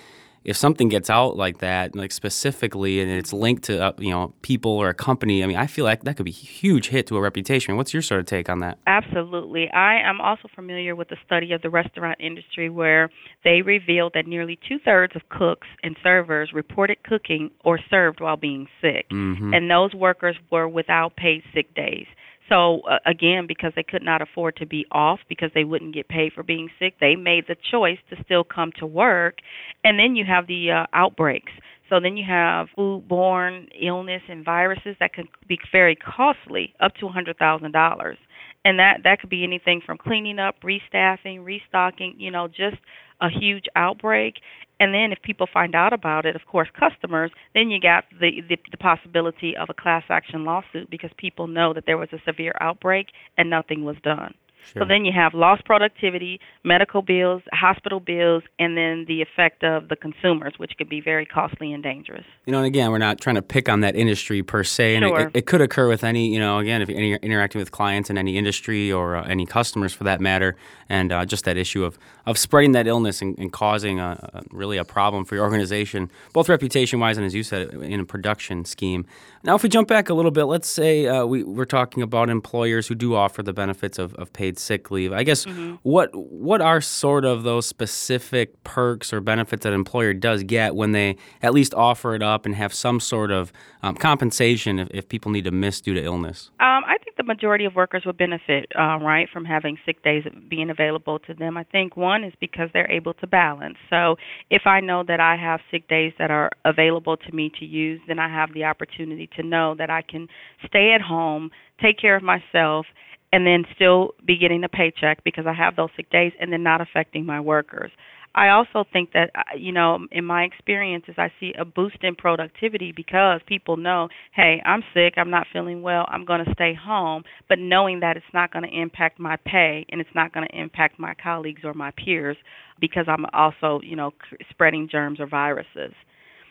if 0.44 0.56
something 0.56 0.88
gets 0.88 1.10
out 1.10 1.36
like 1.36 1.58
that, 1.58 1.94
like 1.94 2.12
specifically, 2.12 3.00
and 3.00 3.10
it's 3.10 3.32
linked 3.32 3.64
to 3.64 3.82
uh, 3.82 3.92
you 3.98 4.10
know 4.10 4.32
people 4.42 4.72
or 4.72 4.88
a 4.88 4.94
company, 4.94 5.42
I 5.42 5.46
mean, 5.46 5.56
I 5.56 5.66
feel 5.66 5.84
like 5.84 6.04
that 6.04 6.16
could 6.16 6.24
be 6.24 6.30
a 6.30 6.34
huge 6.34 6.88
hit 6.88 7.06
to 7.08 7.16
a 7.16 7.20
reputation. 7.20 7.76
What's 7.76 7.92
your 7.92 8.02
sort 8.02 8.20
of 8.20 8.26
take 8.26 8.48
on 8.48 8.60
that? 8.60 8.78
Absolutely. 8.86 9.70
I 9.70 10.00
am 10.00 10.20
also 10.20 10.48
familiar 10.54 10.94
with 10.94 11.08
the 11.08 11.16
study 11.24 11.52
of 11.52 11.62
the 11.62 11.70
restaurant 11.70 12.18
industry 12.20 12.70
where 12.70 13.10
they 13.44 13.62
revealed 13.62 14.12
that 14.14 14.26
nearly 14.26 14.58
two 14.68 14.78
thirds 14.78 15.14
of 15.16 15.28
cooks 15.28 15.66
and 15.82 15.96
servers 16.02 16.50
reported 16.52 17.02
cooking 17.02 17.50
or 17.64 17.78
served 17.90 18.20
while 18.20 18.36
being 18.36 18.68
sick. 18.80 19.06
hmm 19.10 19.52
And 19.54 19.70
those 19.70 19.94
workers 19.94 20.36
were 20.50 20.68
without 20.68 21.16
paid 21.16 21.42
sick 21.54 21.74
days. 21.74 22.06
So, 22.48 22.80
uh, 22.80 22.98
again, 23.04 23.46
because 23.46 23.72
they 23.76 23.82
could 23.82 24.02
not 24.02 24.22
afford 24.22 24.56
to 24.56 24.66
be 24.66 24.86
off 24.90 25.20
because 25.28 25.50
they 25.54 25.64
wouldn't 25.64 25.94
get 25.94 26.08
paid 26.08 26.32
for 26.32 26.42
being 26.42 26.70
sick, 26.78 26.94
they 27.00 27.14
made 27.14 27.44
the 27.46 27.56
choice 27.70 27.98
to 28.10 28.16
still 28.24 28.44
come 28.44 28.72
to 28.78 28.86
work. 28.86 29.38
And 29.84 29.98
then 29.98 30.16
you 30.16 30.24
have 30.24 30.46
the 30.46 30.70
uh, 30.70 30.86
outbreaks. 30.92 31.52
So 31.88 32.00
then 32.00 32.16
you 32.16 32.24
have 32.28 32.68
foodborne 32.76 33.68
illness 33.80 34.22
and 34.28 34.44
viruses 34.44 34.96
that 35.00 35.14
can 35.14 35.28
be 35.46 35.58
very 35.72 35.96
costly, 35.96 36.74
up 36.80 36.94
to 36.96 37.06
$100,000. 37.06 38.16
And 38.64 38.78
that 38.78 38.98
that 39.04 39.20
could 39.20 39.30
be 39.30 39.44
anything 39.44 39.80
from 39.84 39.96
cleaning 39.98 40.38
up, 40.38 40.56
restaffing, 40.62 41.44
restocking, 41.44 42.16
you 42.18 42.30
know, 42.30 42.48
just 42.48 42.76
a 43.20 43.28
huge 43.30 43.64
outbreak. 43.76 44.34
And 44.80 44.94
then 44.94 45.10
if 45.12 45.20
people 45.22 45.48
find 45.52 45.74
out 45.74 45.92
about 45.92 46.24
it, 46.24 46.36
of 46.36 46.46
course, 46.46 46.68
customers, 46.78 47.30
then 47.54 47.70
you 47.70 47.80
got 47.80 48.04
the, 48.20 48.42
the 48.48 48.56
the 48.70 48.76
possibility 48.76 49.56
of 49.56 49.68
a 49.68 49.74
class 49.74 50.04
action 50.08 50.44
lawsuit 50.44 50.88
because 50.90 51.10
people 51.16 51.46
know 51.48 51.72
that 51.74 51.84
there 51.86 51.98
was 51.98 52.08
a 52.12 52.22
severe 52.24 52.54
outbreak 52.60 53.08
and 53.36 53.50
nothing 53.50 53.84
was 53.84 53.96
done. 54.02 54.34
Sure. 54.72 54.82
So 54.82 54.88
then 54.88 55.04
you 55.04 55.12
have 55.12 55.34
lost 55.34 55.64
productivity, 55.64 56.40
medical 56.64 57.00
bills, 57.00 57.42
hospital 57.52 58.00
bills, 58.00 58.42
and 58.58 58.76
then 58.76 59.06
the 59.08 59.22
effect 59.22 59.64
of 59.64 59.88
the 59.88 59.96
consumers, 59.96 60.54
which 60.58 60.76
could 60.76 60.88
be 60.88 61.00
very 61.00 61.24
costly 61.24 61.72
and 61.72 61.82
dangerous. 61.82 62.24
You 62.46 62.52
know, 62.52 62.58
and 62.58 62.66
again, 62.66 62.90
we're 62.90 62.98
not 62.98 63.20
trying 63.20 63.36
to 63.36 63.42
pick 63.42 63.68
on 63.68 63.80
that 63.80 63.96
industry 63.96 64.42
per 64.42 64.64
se, 64.64 64.96
and 64.96 65.04
it- 65.04 65.08
Sure. 65.08 65.20
it, 65.20 65.30
it 65.34 65.46
could 65.46 65.60
occur 65.60 65.88
with 65.88 66.04
any, 66.04 66.28
you 66.28 66.38
know, 66.38 66.58
again, 66.58 66.82
if 66.82 66.88
you're 66.88 67.16
interacting 67.16 67.58
with 67.58 67.70
clients 67.70 68.10
in 68.10 68.18
any 68.18 68.36
industry 68.36 68.92
or 68.92 69.16
uh, 69.16 69.24
any 69.24 69.46
customers 69.46 69.94
for 69.94 70.04
that 70.04 70.20
matter, 70.20 70.56
and 70.88 71.12
uh, 71.12 71.24
just 71.24 71.44
that 71.44 71.56
issue 71.56 71.84
of, 71.84 71.98
of 72.26 72.36
spreading 72.36 72.72
that 72.72 72.86
illness 72.86 73.22
and, 73.22 73.38
and 73.38 73.52
causing 73.52 74.00
a, 74.00 74.30
a, 74.34 74.42
really 74.50 74.76
a 74.76 74.84
problem 74.84 75.24
for 75.24 75.34
your 75.34 75.44
organization, 75.44 76.10
both 76.32 76.48
reputation 76.48 77.00
wise 77.00 77.16
and, 77.16 77.24
as 77.26 77.34
you 77.34 77.42
said, 77.42 77.68
in 77.74 78.00
a 78.00 78.04
production 78.04 78.64
scheme. 78.64 79.06
Now, 79.44 79.54
if 79.54 79.62
we 79.62 79.68
jump 79.68 79.88
back 79.88 80.08
a 80.08 80.14
little 80.14 80.30
bit, 80.30 80.44
let's 80.44 80.68
say 80.68 81.06
uh, 81.06 81.24
we, 81.24 81.42
we're 81.44 81.64
talking 81.64 82.02
about 82.02 82.28
employers 82.28 82.88
who 82.88 82.94
do 82.94 83.14
offer 83.14 83.42
the 83.42 83.52
benefits 83.52 83.98
of, 83.98 84.14
of 84.14 84.32
paid 84.32 84.58
sick 84.58 84.90
leave. 84.90 85.12
I 85.12 85.22
guess 85.22 85.44
what 85.82 86.10
what 86.14 86.60
are 86.60 86.80
sort 86.80 87.24
of 87.24 87.44
those 87.44 87.66
specific 87.66 88.62
perks 88.64 89.12
or 89.12 89.20
benefits 89.20 89.62
that 89.62 89.70
an 89.70 89.74
employer 89.74 90.12
does 90.12 90.42
get 90.42 90.74
when 90.74 90.92
they 90.92 91.16
at 91.42 91.54
least 91.54 91.72
offer 91.74 92.14
it 92.14 92.22
up 92.22 92.46
and 92.46 92.54
have 92.54 92.74
some 92.74 93.00
sort 93.00 93.30
of 93.30 93.52
um, 93.82 93.94
compensation 93.94 94.78
if, 94.78 94.88
if 94.90 95.08
people 95.08 95.30
need 95.30 95.44
to 95.44 95.50
miss 95.50 95.80
due 95.80 95.94
to 95.94 96.02
illness? 96.02 96.50
Um, 96.60 96.82
I 96.86 96.96
think 97.02 97.16
the 97.16 97.22
majority 97.22 97.64
of 97.64 97.74
workers 97.76 98.04
would 98.06 98.16
benefit, 98.16 98.66
uh, 98.76 98.98
right, 98.98 99.28
from 99.32 99.44
having 99.44 99.78
sick 99.86 100.02
days 100.02 100.24
being 100.48 100.70
available 100.70 101.18
to 101.20 101.34
them. 101.34 101.56
I 101.56 101.64
think 101.64 101.96
one 101.96 102.24
is 102.24 102.32
because 102.40 102.70
they're 102.72 102.90
able 102.90 103.14
to 103.14 103.26
balance. 103.26 103.76
So 103.88 104.16
if 104.50 104.62
I 104.66 104.80
know 104.80 105.04
that 105.06 105.20
I 105.20 105.36
have 105.36 105.60
sick 105.70 105.88
days 105.88 106.12
that 106.18 106.30
are 106.30 106.50
available 106.64 107.16
to 107.16 107.32
me 107.32 107.52
to 107.60 107.64
use, 107.64 108.00
then 108.08 108.18
I 108.18 108.28
have 108.28 108.52
the 108.52 108.64
opportunity 108.64 109.27
to 109.36 109.42
know 109.42 109.74
that 109.78 109.90
I 109.90 110.02
can 110.02 110.28
stay 110.66 110.92
at 110.94 111.00
home, 111.00 111.50
take 111.80 111.98
care 111.98 112.16
of 112.16 112.22
myself, 112.22 112.86
and 113.32 113.46
then 113.46 113.64
still 113.74 114.14
be 114.26 114.38
getting 114.38 114.64
a 114.64 114.68
paycheck 114.68 115.22
because 115.24 115.44
I 115.46 115.52
have 115.52 115.76
those 115.76 115.90
sick 115.96 116.10
days 116.10 116.32
and 116.40 116.52
then 116.52 116.62
not 116.62 116.80
affecting 116.80 117.26
my 117.26 117.40
workers. 117.40 117.90
I 118.34 118.50
also 118.50 118.84
think 118.92 119.12
that 119.12 119.30
uh, 119.34 119.56
you 119.56 119.72
know 119.72 120.06
in 120.12 120.24
my 120.24 120.44
experiences 120.44 121.14
I 121.18 121.30
see 121.40 121.52
a 121.58 121.64
boost 121.64 121.98
in 122.02 122.14
productivity 122.14 122.92
because 122.94 123.40
people 123.46 123.76
know, 123.76 124.08
hey, 124.32 124.62
I'm 124.64 124.82
sick, 124.94 125.14
I'm 125.16 125.30
not 125.30 125.46
feeling 125.52 125.82
well, 125.82 126.04
I'm 126.08 126.24
going 126.24 126.44
to 126.44 126.52
stay 126.52 126.74
home, 126.74 127.24
but 127.48 127.58
knowing 127.58 128.00
that 128.00 128.16
it's 128.16 128.26
not 128.32 128.52
going 128.52 128.64
to 128.64 128.80
impact 128.80 129.18
my 129.18 129.36
pay 129.44 129.86
and 129.88 130.00
it's 130.00 130.14
not 130.14 130.32
going 130.32 130.46
to 130.46 130.56
impact 130.56 130.98
my 130.98 131.14
colleagues 131.20 131.62
or 131.64 131.74
my 131.74 131.90
peers 131.92 132.36
because 132.80 133.06
I'm 133.08 133.24
also, 133.32 133.80
you 133.82 133.96
know, 133.96 134.12
spreading 134.50 134.88
germs 134.90 135.20
or 135.20 135.26
viruses. 135.26 135.94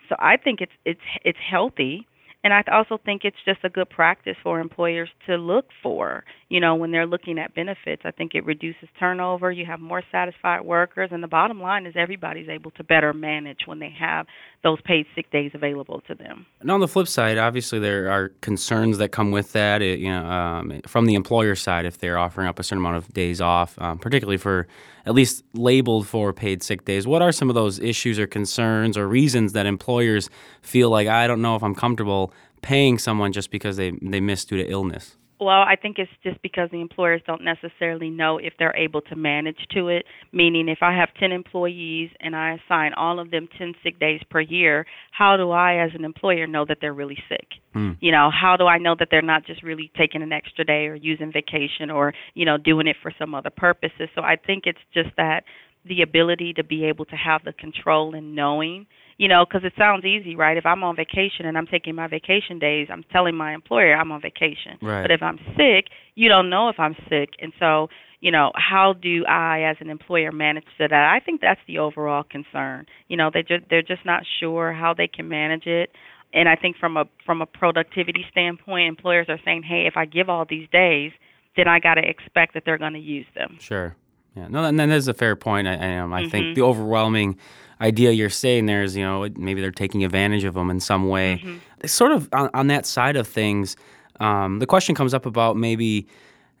So 0.08 0.16
I 0.18 0.36
think 0.36 0.60
it's 0.60 0.72
it's 0.84 1.00
it's 1.24 1.38
healthy 1.50 2.06
and 2.44 2.54
I 2.54 2.62
also 2.72 2.98
think 3.04 3.24
it's 3.24 3.36
just 3.44 3.60
a 3.64 3.68
good 3.68 3.90
practice 3.90 4.36
for 4.44 4.60
employers 4.60 5.08
to 5.26 5.36
look 5.36 5.66
for, 5.82 6.24
you 6.48 6.60
know, 6.60 6.76
when 6.76 6.92
they're 6.92 7.06
looking 7.06 7.36
at 7.36 7.52
benefits. 7.52 8.02
I 8.04 8.12
think 8.12 8.34
it 8.34 8.44
reduces 8.44 8.88
turnover, 8.98 9.50
you 9.50 9.66
have 9.66 9.80
more 9.80 10.02
satisfied 10.12 10.60
workers, 10.60 11.10
and 11.12 11.20
the 11.20 11.28
bottom 11.28 11.60
line 11.60 11.84
is 11.84 11.94
everybody's 11.96 12.48
able 12.48 12.70
to 12.72 12.84
better 12.84 13.12
manage 13.12 13.66
when 13.66 13.80
they 13.80 13.92
have 13.98 14.26
those 14.62 14.80
paid 14.82 15.06
sick 15.16 15.30
days 15.32 15.50
available 15.52 16.00
to 16.06 16.14
them. 16.14 16.46
And 16.60 16.70
on 16.70 16.78
the 16.78 16.86
flip 16.86 17.08
side, 17.08 17.38
obviously 17.38 17.80
there 17.80 18.08
are 18.08 18.28
concerns 18.40 18.98
that 18.98 19.08
come 19.08 19.32
with 19.32 19.52
that. 19.52 19.82
It, 19.82 19.98
you 19.98 20.08
know, 20.08 20.24
um, 20.24 20.80
from 20.86 21.06
the 21.06 21.14
employer 21.14 21.56
side, 21.56 21.86
if 21.86 21.98
they're 21.98 22.18
offering 22.18 22.46
up 22.46 22.60
a 22.60 22.62
certain 22.62 22.84
amount 22.84 22.96
of 22.98 23.12
days 23.12 23.40
off, 23.40 23.76
um, 23.80 23.98
particularly 23.98 24.38
for 24.38 24.68
at 25.06 25.14
least 25.14 25.42
labeled 25.54 26.06
for 26.06 26.32
paid 26.32 26.62
sick 26.62 26.84
days, 26.84 27.06
what 27.06 27.22
are 27.22 27.32
some 27.32 27.48
of 27.48 27.54
those 27.54 27.80
issues 27.80 28.18
or 28.18 28.26
concerns 28.26 28.96
or 28.96 29.08
reasons 29.08 29.54
that 29.54 29.66
employers 29.66 30.30
feel 30.60 30.90
like 30.90 31.08
I 31.08 31.26
don't 31.26 31.42
know 31.42 31.56
if 31.56 31.62
I'm 31.62 31.74
comfortable 31.74 32.27
paying 32.62 32.98
someone 32.98 33.32
just 33.32 33.50
because 33.50 33.76
they 33.76 33.92
they 34.02 34.20
missed 34.20 34.48
due 34.48 34.56
to 34.56 34.68
illness? 34.68 35.16
Well, 35.40 35.60
I 35.60 35.76
think 35.80 35.98
it's 35.98 36.10
just 36.24 36.42
because 36.42 36.68
the 36.72 36.80
employers 36.80 37.22
don't 37.24 37.44
necessarily 37.44 38.10
know 38.10 38.38
if 38.38 38.54
they're 38.58 38.74
able 38.74 39.00
to 39.02 39.14
manage 39.14 39.68
to 39.72 39.88
it. 39.88 40.04
Meaning, 40.32 40.68
if 40.68 40.78
I 40.82 40.96
have 40.96 41.10
10 41.14 41.30
employees 41.30 42.10
and 42.20 42.34
I 42.34 42.58
assign 42.58 42.92
all 42.94 43.20
of 43.20 43.30
them 43.30 43.48
10 43.56 43.74
sick 43.84 44.00
days 44.00 44.20
per 44.30 44.40
year, 44.40 44.84
how 45.12 45.36
do 45.36 45.50
I, 45.50 45.76
as 45.76 45.92
an 45.94 46.04
employer, 46.04 46.48
know 46.48 46.64
that 46.64 46.78
they're 46.80 46.92
really 46.92 47.18
sick? 47.28 47.46
Mm. 47.74 47.98
You 48.00 48.10
know, 48.10 48.30
how 48.32 48.56
do 48.56 48.66
I 48.66 48.78
know 48.78 48.96
that 48.98 49.08
they're 49.12 49.22
not 49.22 49.46
just 49.46 49.62
really 49.62 49.92
taking 49.96 50.22
an 50.22 50.32
extra 50.32 50.64
day 50.64 50.86
or 50.86 50.96
using 50.96 51.32
vacation 51.32 51.88
or, 51.90 52.14
you 52.34 52.44
know, 52.44 52.58
doing 52.58 52.88
it 52.88 52.96
for 53.00 53.12
some 53.16 53.32
other 53.32 53.50
purposes? 53.50 54.08
So 54.16 54.22
I 54.22 54.34
think 54.34 54.64
it's 54.66 54.78
just 54.92 55.10
that 55.18 55.44
the 55.84 56.02
ability 56.02 56.54
to 56.54 56.64
be 56.64 56.84
able 56.84 57.04
to 57.04 57.16
have 57.16 57.44
the 57.44 57.52
control 57.52 58.14
and 58.14 58.34
knowing 58.34 58.86
you 59.18 59.28
know, 59.28 59.44
because 59.44 59.64
it 59.64 59.74
sounds 59.76 60.04
easy, 60.04 60.36
right? 60.36 60.56
If 60.56 60.64
I'm 60.64 60.82
on 60.82 60.96
vacation 60.96 61.44
and 61.44 61.58
I'm 61.58 61.66
taking 61.66 61.94
my 61.94 62.06
vacation 62.06 62.58
days, 62.58 62.88
I'm 62.90 63.04
telling 63.12 63.36
my 63.36 63.52
employer 63.52 63.94
I'm 63.94 64.10
on 64.12 64.22
vacation. 64.22 64.78
Right. 64.80 65.02
But 65.02 65.10
if 65.10 65.22
I'm 65.22 65.38
sick, 65.56 65.90
you 66.14 66.28
don't 66.28 66.48
know 66.48 66.68
if 66.68 66.78
I'm 66.78 66.96
sick, 67.08 67.30
and 67.40 67.52
so 67.58 67.88
you 68.20 68.32
know, 68.32 68.50
how 68.56 68.94
do 69.00 69.24
I, 69.26 69.62
as 69.62 69.76
an 69.80 69.90
employer, 69.90 70.32
manage 70.32 70.64
that? 70.78 70.92
I 70.92 71.20
think 71.24 71.40
that's 71.40 71.60
the 71.68 71.78
overall 71.78 72.24
concern. 72.24 72.86
You 73.06 73.16
know, 73.16 73.30
they 73.32 73.42
just 73.42 73.64
they're 73.70 73.82
just 73.82 74.04
not 74.04 74.24
sure 74.40 74.72
how 74.72 74.94
they 74.94 75.06
can 75.06 75.28
manage 75.28 75.66
it. 75.66 75.90
And 76.32 76.48
I 76.48 76.56
think 76.56 76.76
from 76.76 76.96
a 76.96 77.04
from 77.24 77.42
a 77.42 77.46
productivity 77.46 78.24
standpoint, 78.30 78.88
employers 78.88 79.26
are 79.28 79.38
saying, 79.44 79.62
"Hey, 79.62 79.86
if 79.86 79.96
I 79.96 80.04
give 80.04 80.28
all 80.28 80.44
these 80.48 80.68
days, 80.70 81.12
then 81.56 81.68
I 81.68 81.78
got 81.78 81.94
to 81.94 82.02
expect 82.06 82.54
that 82.54 82.64
they're 82.64 82.78
going 82.78 82.94
to 82.94 82.98
use 82.98 83.26
them." 83.34 83.56
Sure. 83.60 83.94
Yeah. 84.38 84.48
No, 84.48 84.64
and 84.64 84.78
then 84.78 84.88
that 84.90 84.96
is 84.96 85.08
a 85.08 85.14
fair 85.14 85.34
point. 85.36 85.66
I, 85.68 85.74
I, 85.74 85.98
um, 85.98 86.12
I 86.12 86.22
Mm-hmm. 86.22 86.30
think 86.30 86.54
the 86.54 86.62
overwhelming 86.62 87.36
idea 87.80 88.10
you're 88.12 88.30
saying 88.30 88.66
there 88.66 88.82
is, 88.82 88.96
you 88.96 89.04
know, 89.04 89.28
maybe 89.36 89.60
they're 89.60 89.70
taking 89.70 90.04
advantage 90.04 90.44
of 90.44 90.54
them 90.54 90.70
in 90.70 90.80
some 90.80 91.08
way. 91.08 91.40
Mm-hmm. 91.44 91.86
Sort 91.86 92.12
of 92.12 92.28
on, 92.32 92.50
on 92.54 92.66
that 92.68 92.86
side 92.86 93.16
of 93.16 93.26
things, 93.26 93.76
um, 94.20 94.58
the 94.58 94.66
question 94.66 94.94
comes 94.94 95.14
up 95.14 95.26
about 95.26 95.56
maybe 95.56 96.06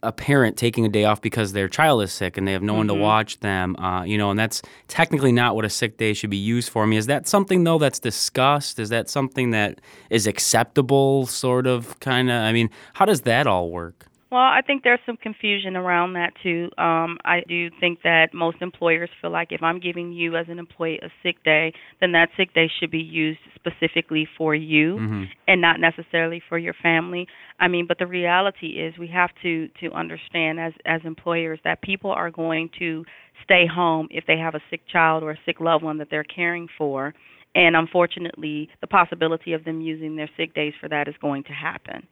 a 0.04 0.12
parent 0.12 0.56
taking 0.56 0.84
a 0.86 0.88
day 0.88 1.04
off 1.04 1.20
because 1.20 1.52
their 1.54 1.68
child 1.68 2.02
is 2.02 2.12
sick 2.12 2.36
and 2.36 2.46
they 2.46 2.52
have 2.52 2.62
no 2.62 2.74
one 2.74 2.86
Mm-hmm. 2.86 2.96
to 2.98 3.02
watch 3.02 3.40
them, 3.40 3.74
uh, 3.76 4.04
you 4.04 4.16
know, 4.16 4.30
and 4.30 4.38
that's 4.38 4.62
technically 4.86 5.32
not 5.32 5.56
what 5.56 5.64
a 5.64 5.70
sick 5.70 5.96
day 5.98 6.12
should 6.14 6.30
be 6.30 6.36
used 6.36 6.68
for. 6.70 6.84
I 6.84 6.86
mean, 6.86 6.98
is 7.00 7.06
that 7.06 7.26
something 7.26 7.64
though 7.64 7.78
that's 7.78 7.98
discussed? 7.98 8.78
Is 8.78 8.90
that 8.90 9.08
something 9.10 9.50
that 9.50 9.80
is 10.10 10.26
acceptable, 10.28 11.26
sort 11.26 11.66
of, 11.66 11.98
kind 12.00 12.30
of? 12.30 12.36
I 12.36 12.52
mean, 12.52 12.70
how 12.94 13.04
does 13.06 13.22
that 13.22 13.46
all 13.48 13.70
work? 13.70 14.06
Well, 14.30 14.42
I 14.42 14.60
think 14.66 14.84
there's 14.84 15.00
some 15.06 15.16
confusion 15.16 15.74
around 15.74 16.12
that 16.12 16.34
too. 16.42 16.68
Um, 16.76 17.16
I 17.24 17.40
do 17.48 17.70
think 17.80 18.00
that 18.02 18.34
most 18.34 18.58
employers 18.60 19.08
feel 19.22 19.30
like 19.30 19.52
if 19.52 19.62
I'm 19.62 19.80
giving 19.80 20.12
you 20.12 20.36
as 20.36 20.46
an 20.50 20.58
employee 20.58 21.00
a 21.02 21.08
sick 21.22 21.42
day, 21.44 21.72
then 22.00 22.12
that 22.12 22.28
sick 22.36 22.52
day 22.52 22.70
should 22.78 22.90
be 22.90 22.98
used 22.98 23.40
specifically 23.54 24.28
for 24.36 24.54
you 24.54 24.98
and 25.46 25.62
not 25.62 25.80
necessarily 25.80 26.42
for 26.46 26.58
your 26.58 26.74
family. 26.82 27.26
I 27.58 27.68
mean, 27.68 27.86
but 27.88 27.98
the 27.98 28.06
reality 28.06 28.78
is 28.78 28.98
we 28.98 29.08
have 29.08 29.30
to 29.42 29.68
to 29.80 29.90
understand 29.92 30.60
as 30.60 30.74
as 30.84 31.00
employers 31.04 31.58
that 31.64 31.80
people 31.80 32.10
are 32.10 32.30
going 32.30 32.68
to 32.80 33.06
stay 33.44 33.64
home 33.66 34.08
if 34.10 34.24
they 34.26 34.36
have 34.36 34.54
a 34.54 34.60
sick 34.68 34.82
child 34.92 35.22
or 35.22 35.30
a 35.30 35.38
sick 35.46 35.58
loved 35.58 35.82
one 35.82 35.96
that 35.98 36.08
they're 36.10 36.22
caring 36.22 36.68
for. 36.76 37.14
And 37.54 37.74
unfortunately, 37.74 38.68
the 38.82 38.86
possibility 38.86 39.54
of 39.54 39.64
them 39.64 39.80
using 39.80 40.16
their 40.16 40.28
sick 40.36 40.54
days 40.54 40.74
for 40.78 40.88
that 40.90 41.08
is 41.08 41.14
going 41.18 41.44
to 41.44 41.52
happen. 41.52 42.06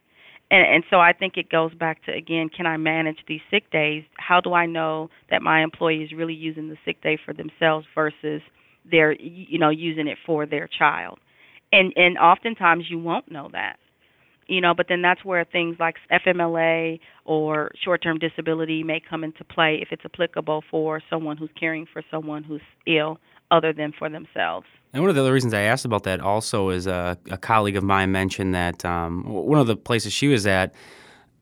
And, 0.51 0.67
and 0.67 0.85
so 0.91 1.01
I 1.01 1.13
think 1.13 1.37
it 1.37 1.51
goes 1.51 1.75
back 1.75 2.05
to 2.05 2.13
again, 2.13 2.49
can 2.49 2.67
I 2.67 2.77
manage 2.77 3.19
these 3.27 3.41
sick 3.51 3.71
days? 3.71 4.05
How 4.17 4.41
do 4.41 4.53
I 4.55 4.67
know 4.67 5.11
that 5.31 5.43
my 5.43 5.63
employee 5.63 6.03
is 6.03 6.13
really 6.13 6.35
using 6.35 6.69
the 6.69 6.77
sick 6.85 7.03
day 7.03 7.19
for 7.25 7.35
themselves 7.35 7.87
versus 7.95 8.43
they're 8.89 9.13
you 9.13 9.59
know 9.59 9.71
using 9.71 10.07
it 10.07 10.19
for 10.25 10.47
their 10.47 10.69
child? 10.69 11.19
And 11.73 11.93
and 11.97 12.17
oftentimes 12.19 12.85
you 12.89 12.99
won't 12.99 13.31
know 13.31 13.49
that, 13.53 13.79
you 14.47 14.61
know. 14.61 14.75
But 14.75 14.87
then 14.89 15.03
that's 15.03 15.25
where 15.25 15.45
things 15.45 15.77
like 15.79 15.97
FMLA 16.11 17.01
or 17.25 17.71
short-term 17.83 18.19
disability 18.19 18.83
may 18.83 19.01
come 19.01 19.25
into 19.25 19.45
play 19.45 19.79
if 19.81 19.89
it's 19.91 20.05
applicable 20.05 20.65
for 20.71 21.03
someone 21.11 21.37
who's 21.37 21.51
caring 21.59 21.87
for 21.93 22.03
someone 22.11 22.45
who's 22.45 22.63
ill 22.87 23.19
other 23.51 23.73
than 23.73 23.93
for 23.97 24.09
themselves. 24.09 24.67
And 24.93 25.03
one 25.03 25.11
of 25.11 25.15
the 25.15 25.23
other 25.23 25.33
reasons 25.33 25.53
I 25.53 25.63
asked 25.63 25.85
about 25.85 26.05
that 26.05 26.21
also 26.21 26.71
is 26.71 26.87
a, 26.87 27.19
a 27.31 27.37
colleague 27.37 27.77
of 27.77 27.85
mine 27.85 28.13
mentioned 28.13 28.55
that 28.55 28.85
um, 28.85 29.25
one 29.25 29.59
of 29.59 29.67
the 29.67 29.77
places 29.77 30.13
she 30.13 30.29
was 30.29 30.47
at, 30.47 30.75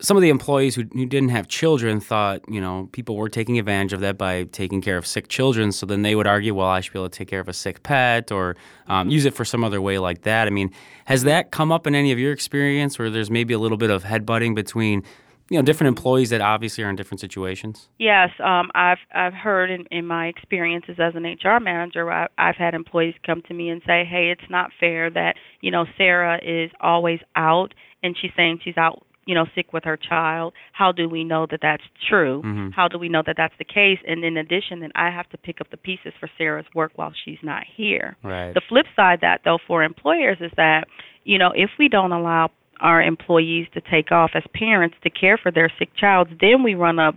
some 0.01 0.17
of 0.17 0.23
the 0.23 0.29
employees 0.29 0.75
who, 0.75 0.83
who 0.93 1.07
didn't 1.07 1.29
have 1.29 1.47
children 1.49 2.01
thought, 2.01 2.41
you 2.49 2.61
know, 2.61 2.89
people 2.93 3.17
were 3.17 3.29
taking 3.29 3.59
advantage 3.59 3.93
of 3.93 4.01
that 4.01 4.19
by 4.19 4.45
taking 4.45 4.81
care 4.81 4.97
of 4.97 5.07
sick 5.07 5.29
children. 5.29 5.73
So 5.73 5.87
then 5.87 6.03
they 6.03 6.15
would 6.15 6.27
argue, 6.27 6.55
well, 6.55 6.67
I 6.67 6.81
should 6.81 6.93
be 6.93 6.99
able 6.99 7.09
to 7.09 7.19
take 7.19 7.29
care 7.29 7.41
of 7.41 7.49
a 7.49 7.53
sick 7.53 7.83
pet 7.83 8.33
or 8.33 8.57
um, 8.89 9.09
use 9.09 9.25
it 9.25 9.35
for 9.35 9.45
some 9.45 9.63
other 9.63 9.81
way 9.81 9.99
like 9.99 10.23
that. 10.23 10.47
I 10.47 10.51
mean, 10.51 10.71
has 11.05 11.23
that 11.25 11.53
come 11.53 11.71
up 11.71 11.87
in 11.87 11.95
any 11.95 12.13
of 12.13 12.19
your 12.19 12.33
experience 12.33 12.99
where 12.99 13.09
there's 13.09 13.31
maybe 13.31 13.55
a 13.55 13.59
little 13.59 13.79
bit 13.79 13.91
of 13.91 14.05
headbutting 14.05 14.55
between, 14.55 15.05
you 15.49 15.59
know, 15.59 15.63
different 15.63 15.89
employees 15.89 16.31
that 16.31 16.41
obviously 16.41 16.83
are 16.83 16.91
in 16.91 16.97
different 16.97 17.21
situations? 17.21 17.89
Yes, 17.99 18.31
um, 18.43 18.71
I've 18.75 18.99
I've 19.15 19.35
heard 19.35 19.71
in, 19.71 19.85
in 19.91 20.07
my 20.07 20.27
experiences 20.27 20.97
as 20.99 21.15
an 21.15 21.25
HR 21.25 21.61
manager, 21.61 22.11
I, 22.11 22.27
I've 22.39 22.57
had 22.57 22.75
employees 22.75 23.15
come 23.25 23.43
to 23.49 23.55
me 23.55 23.69
and 23.69 23.83
say, 23.87 24.05
"Hey, 24.05 24.31
it's 24.31 24.51
not 24.51 24.71
fair 24.81 25.11
that 25.11 25.37
you 25.61 25.71
know 25.71 25.85
Sarah 25.99 26.41
is 26.43 26.71
always 26.81 27.21
out 27.37 27.75
and 28.03 28.17
she's 28.21 28.33
saying 28.37 28.61
she's 28.65 28.79
out." 28.79 29.07
You 29.27 29.35
know, 29.35 29.47
sick 29.55 29.73
with 29.73 29.85
her 29.85 29.97
child. 29.97 30.53
How 30.73 30.93
do 30.93 31.09
we 31.09 31.25
know 31.25 31.47
that 31.51 31.61
that's 31.63 31.83
true? 32.09 32.43
How 32.75 32.89
do 32.89 32.99
we 32.99 33.09
know 33.09 33.23
that 33.27 33.37
that's 33.37 33.55
the 33.59 33.65
case? 33.65 33.99
And 34.07 34.25
in 34.25 34.37
addition, 34.37 34.81
then 34.81 34.91
I 34.95 35.11
have 35.11 35.29
to 35.31 35.39
pick 35.39 35.61
up 35.61 35.71
the 35.71 35.77
pieces 35.77 36.13
for 36.21 36.29
Sarah's 36.37 36.67
work 36.75 36.93
while 36.97 37.13
she's 37.25 37.39
not 37.43 37.63
here. 37.77 38.17
Right. 38.23 38.53
The 38.53 38.63
flip 38.69 38.87
side 38.95 39.21
that 39.23 39.41
though 39.45 39.59
for 39.67 39.83
employers 39.83 40.39
is 40.41 40.53
that, 40.57 40.87
you 41.25 41.39
know, 41.39 41.53
if 41.55 41.71
we 41.79 41.89
don't 41.89 42.13
allow 42.13 42.51
our 42.81 43.01
employees 43.01 43.67
to 43.75 43.81
take 43.91 44.13
off 44.13 44.33
as 44.35 44.43
parents 44.55 44.97
to 45.05 45.11
care 45.11 45.39
for 45.39 45.51
their 45.51 45.71
sick 45.79 45.91
child, 45.97 46.29
then 46.41 46.63
we 46.63 46.75
run 46.75 46.99
up 46.99 47.17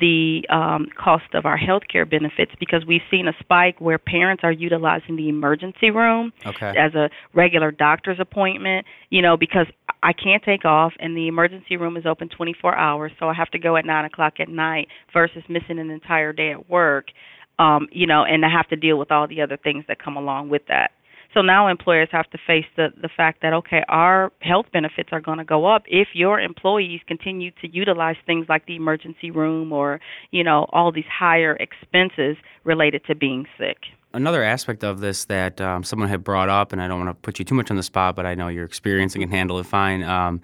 the 0.00 0.42
um, 0.50 0.86
cost 0.98 1.34
of 1.34 1.44
our 1.44 1.58
health 1.58 1.82
care 1.92 2.06
benefits 2.06 2.52
because 2.58 2.84
we've 2.86 3.02
seen 3.10 3.28
a 3.28 3.32
spike 3.38 3.80
where 3.80 3.98
parents 3.98 4.42
are 4.42 4.50
utilizing 4.50 5.16
the 5.16 5.28
emergency 5.28 5.90
room 5.90 6.32
Okay. 6.46 6.74
as 6.76 6.94
a 6.94 7.10
regular 7.34 7.70
doctor's 7.70 8.18
appointment, 8.18 8.86
you 9.10 9.20
know, 9.20 9.36
because 9.36 9.66
I 10.04 10.12
can't 10.12 10.42
take 10.42 10.66
off 10.66 10.92
and 10.98 11.16
the 11.16 11.28
emergency 11.28 11.78
room 11.78 11.96
is 11.96 12.04
open 12.04 12.28
24 12.28 12.76
hours, 12.76 13.10
so 13.18 13.30
I 13.30 13.34
have 13.34 13.50
to 13.52 13.58
go 13.58 13.78
at 13.78 13.86
9 13.86 14.04
o'clock 14.04 14.34
at 14.38 14.50
night 14.50 14.88
versus 15.14 15.42
missing 15.48 15.78
an 15.78 15.90
entire 15.90 16.34
day 16.34 16.52
at 16.52 16.68
work, 16.68 17.06
um, 17.58 17.88
you 17.90 18.06
know, 18.06 18.22
and 18.22 18.44
I 18.44 18.50
have 18.50 18.68
to 18.68 18.76
deal 18.76 18.98
with 18.98 19.10
all 19.10 19.26
the 19.26 19.40
other 19.40 19.56
things 19.56 19.86
that 19.88 19.98
come 19.98 20.18
along 20.18 20.50
with 20.50 20.62
that. 20.68 20.90
So 21.34 21.42
now 21.42 21.66
employers 21.66 22.08
have 22.12 22.30
to 22.30 22.38
face 22.46 22.64
the 22.76 22.88
the 23.00 23.08
fact 23.08 23.42
that 23.42 23.52
okay, 23.52 23.82
our 23.88 24.32
health 24.40 24.66
benefits 24.72 25.08
are 25.10 25.20
going 25.20 25.38
to 25.38 25.44
go 25.44 25.66
up 25.66 25.82
if 25.86 26.08
your 26.14 26.40
employees 26.40 27.00
continue 27.08 27.50
to 27.60 27.68
utilize 27.68 28.16
things 28.24 28.46
like 28.48 28.66
the 28.66 28.76
emergency 28.76 29.32
room 29.32 29.72
or 29.72 30.00
you 30.30 30.44
know 30.44 30.66
all 30.72 30.92
these 30.92 31.04
higher 31.12 31.56
expenses 31.56 32.36
related 32.62 33.04
to 33.06 33.16
being 33.16 33.46
sick. 33.58 33.78
Another 34.12 34.44
aspect 34.44 34.84
of 34.84 35.00
this 35.00 35.24
that 35.24 35.60
um, 35.60 35.82
someone 35.82 36.08
had 36.08 36.22
brought 36.22 36.48
up, 36.48 36.72
and 36.72 36.80
I 36.80 36.86
don't 36.86 37.04
want 37.04 37.10
to 37.10 37.20
put 37.20 37.40
you 37.40 37.44
too 37.44 37.56
much 37.56 37.68
on 37.72 37.76
the 37.76 37.82
spot, 37.82 38.14
but 38.14 38.24
I 38.24 38.36
know 38.36 38.46
your 38.46 38.64
experience 38.64 39.16
and 39.16 39.22
can 39.22 39.30
handle 39.30 39.58
it 39.58 39.66
fine. 39.66 40.04
Um, 40.04 40.40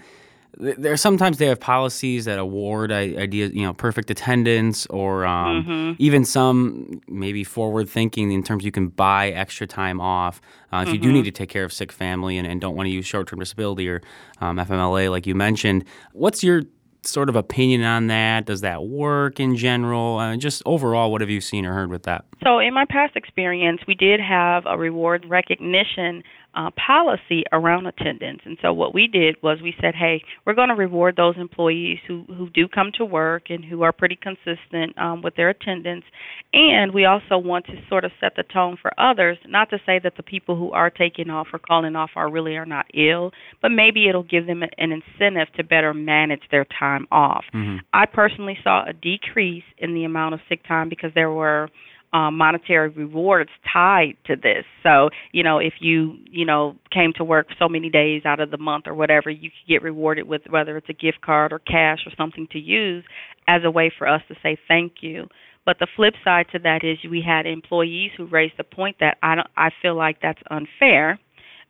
there 0.59 0.97
sometimes 0.97 1.38
they 1.38 1.47
have 1.47 1.61
policies 1.61 2.25
that 2.25 2.38
award 2.38 2.92
ideas, 2.92 3.52
you 3.54 3.62
know, 3.62 3.73
perfect 3.73 4.11
attendance, 4.11 4.87
or 4.87 5.25
um, 5.25 5.97
even 5.99 6.25
some 6.25 7.00
maybe 7.09 7.45
forward 7.45 7.88
thinking 7.88 8.30
in 8.33 8.42
terms 8.42 8.64
you 8.64 8.73
can 8.73 8.88
buy 8.88 9.30
extra 9.30 9.66
time 9.66 10.00
off 10.00 10.40
uh, 10.73 10.85
if 10.87 10.92
you 10.92 10.99
do 10.99 11.12
need 11.12 11.25
to 11.25 11.30
take 11.30 11.49
care 11.49 11.64
of 11.64 11.73
sick 11.73 11.92
family 11.92 12.37
and, 12.37 12.47
and 12.47 12.61
don't 12.61 12.76
want 12.76 12.87
to 12.87 12.90
use 12.90 13.07
short 13.07 13.28
term 13.28 13.38
disability 13.38 13.88
or 13.88 14.02
um, 14.40 14.57
FMLA, 14.57 15.11
like 15.11 15.26
you 15.26 15.35
mentioned. 15.35 15.85
What's 16.12 16.42
your 16.42 16.62
sort 17.02 17.28
of 17.28 17.37
opinion 17.37 17.83
on 17.83 18.09
that? 18.09 18.47
Does 18.47 18.61
that 18.61 18.85
work 18.85 19.40
in 19.40 19.57
general? 19.57 20.19
Uh, 20.19 20.37
just 20.37 20.62
overall, 20.66 21.11
what 21.11 21.21
have 21.21 21.30
you 21.30 21.40
seen 21.40 21.64
or 21.64 21.73
heard 21.73 21.90
with 21.90 22.04
that? 22.04 22.25
So, 22.42 22.59
in 22.59 22.75
my 22.75 22.85
past 22.85 23.16
experience, 23.16 23.80
we 23.87 23.95
did 23.95 24.21
have 24.21 24.64
a 24.66 24.76
reward 24.76 25.25
recognition 25.28 26.23
uh, 26.54 26.71
policy 26.87 27.45
around 27.52 27.87
attendance. 27.87 28.40
And 28.45 28.59
so, 28.62 28.73
what 28.73 28.95
we 28.95 29.07
did 29.07 29.37
was 29.42 29.59
we 29.62 29.75
said, 29.80 29.95
hey, 29.95 30.23
we're 30.45 30.54
going 30.54 30.69
to 30.69 30.75
reward 30.75 31.16
those 31.16 31.37
employees 31.38 31.99
who, 32.07 32.25
who 32.28 32.50
do 32.50 32.66
come 32.69 32.90
to 32.99 33.04
work 33.04 33.45
and 33.50 33.64
who 33.64 33.83
are 33.83 33.92
pretty 33.92 34.16
consistent 34.21 34.97
um, 34.99 35.23
with 35.23 35.37
their 35.37 35.50
attendance. 35.50 36.04
And 36.52 36.92
we 36.92 37.04
also 37.04 37.38
want 37.38 37.66
to 37.66 37.75
sort 37.88 38.04
of 38.04 38.12
set 38.21 38.35
the 38.37 38.42
tone 38.42 38.76
for 38.80 38.92
others, 38.99 39.38
not 39.47 39.71
to 39.71 39.78
say 39.87 40.00
that 40.02 40.14
the 40.16 40.23
people 40.23 40.57
who 40.57 40.73
are 40.73 40.90
taking 40.90 41.30
off 41.30 41.49
or 41.52 41.59
calling 41.59 41.95
off 41.97 42.11
are 42.16 42.30
really 42.30 42.57
are 42.57 42.66
not 42.66 42.87
ill, 42.95 43.30
but 43.62 43.71
maybe 43.71 44.09
it'll 44.09 44.23
give 44.23 44.47
them 44.47 44.62
an 44.62 44.92
incentive 44.92 45.49
to 45.57 45.64
better 45.64 45.95
manage 45.95 46.42
their 46.50 46.66
time 46.78 47.07
off. 47.12 47.45
I 47.92 48.07
personally 48.07 48.59
saw 48.62 48.85
a 48.88 48.92
decrease 48.92 49.64
in 49.78 49.95
the 49.95 50.04
amount 50.04 50.35
of 50.35 50.40
sick 50.49 50.66
time 50.66 50.88
because 50.88 51.11
there 51.14 51.30
were 51.30 51.69
um, 52.12 52.37
monetary 52.37 52.88
rewards 52.88 53.50
tied 53.73 54.17
to 54.26 54.37
this. 54.37 54.64
So, 54.83 55.11
you 55.33 55.43
know, 55.43 55.59
if 55.59 55.75
you, 55.81 56.17
you 56.31 56.45
know, 56.45 56.76
came 56.90 57.12
to 57.17 57.25
work 57.25 57.49
so 57.59 57.69
many 57.69 57.88
days 57.88 58.23
out 58.25 58.40
of 58.40 58.50
the 58.50 58.59
month 58.59 58.87
or 58.87 58.95
whatever, 58.95 59.31
you 59.31 59.50
could 59.50 59.69
get 59.69 59.83
rewarded 59.83 60.26
with 60.26 60.43
whether 60.49 60.76
it's 60.76 60.88
a 60.88 60.95
gift 60.95 61.21
card 61.21 61.52
or 61.52 61.61
cash 61.61 62.00
or 62.07 62.12
something 62.17 62.49
to 62.52 62.59
use 62.59 63.05
as 63.47 63.62
a 63.64 63.71
way 63.71 63.93
for 63.97 64.09
us 64.09 64.23
to 64.29 64.35
say 64.43 64.59
thank 64.67 64.95
you. 65.02 65.29
But 65.64 65.79
the 65.79 65.87
flip 65.95 66.14
side 66.25 66.47
to 66.52 66.59
that 66.61 66.83
is 66.83 66.99
we 67.09 67.23
had 67.25 67.47
employees 67.47 68.11
who 68.17 68.26
raised 68.26 68.55
the 68.57 68.64
point 68.64 68.97
that 69.00 69.19
I 69.23 69.35
don't 69.37 69.49
I 69.57 69.71
feel 69.83 69.95
like 69.95 70.21
that's 70.21 70.40
unfair 70.50 71.19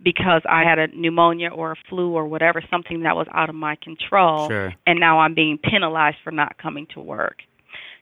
because 0.03 0.43
I 0.49 0.63
had 0.63 0.79
a 0.79 0.87
pneumonia 0.87 1.49
or 1.49 1.73
a 1.73 1.77
flu 1.89 2.13
or 2.13 2.27
whatever, 2.27 2.63
something 2.71 3.03
that 3.03 3.17
was 3.17 3.27
out 3.33 3.51
of 3.51 3.55
my 3.55 3.77
control. 3.77 4.49
Sure. 4.49 4.73
And 4.87 4.99
now 4.99 5.21
I'm 5.21 5.35
being 5.35 5.59
penalized 5.59 6.17
for 6.25 6.31
not 6.31 6.57
coming 6.57 6.87
to 6.95 7.01
work. 7.01 7.39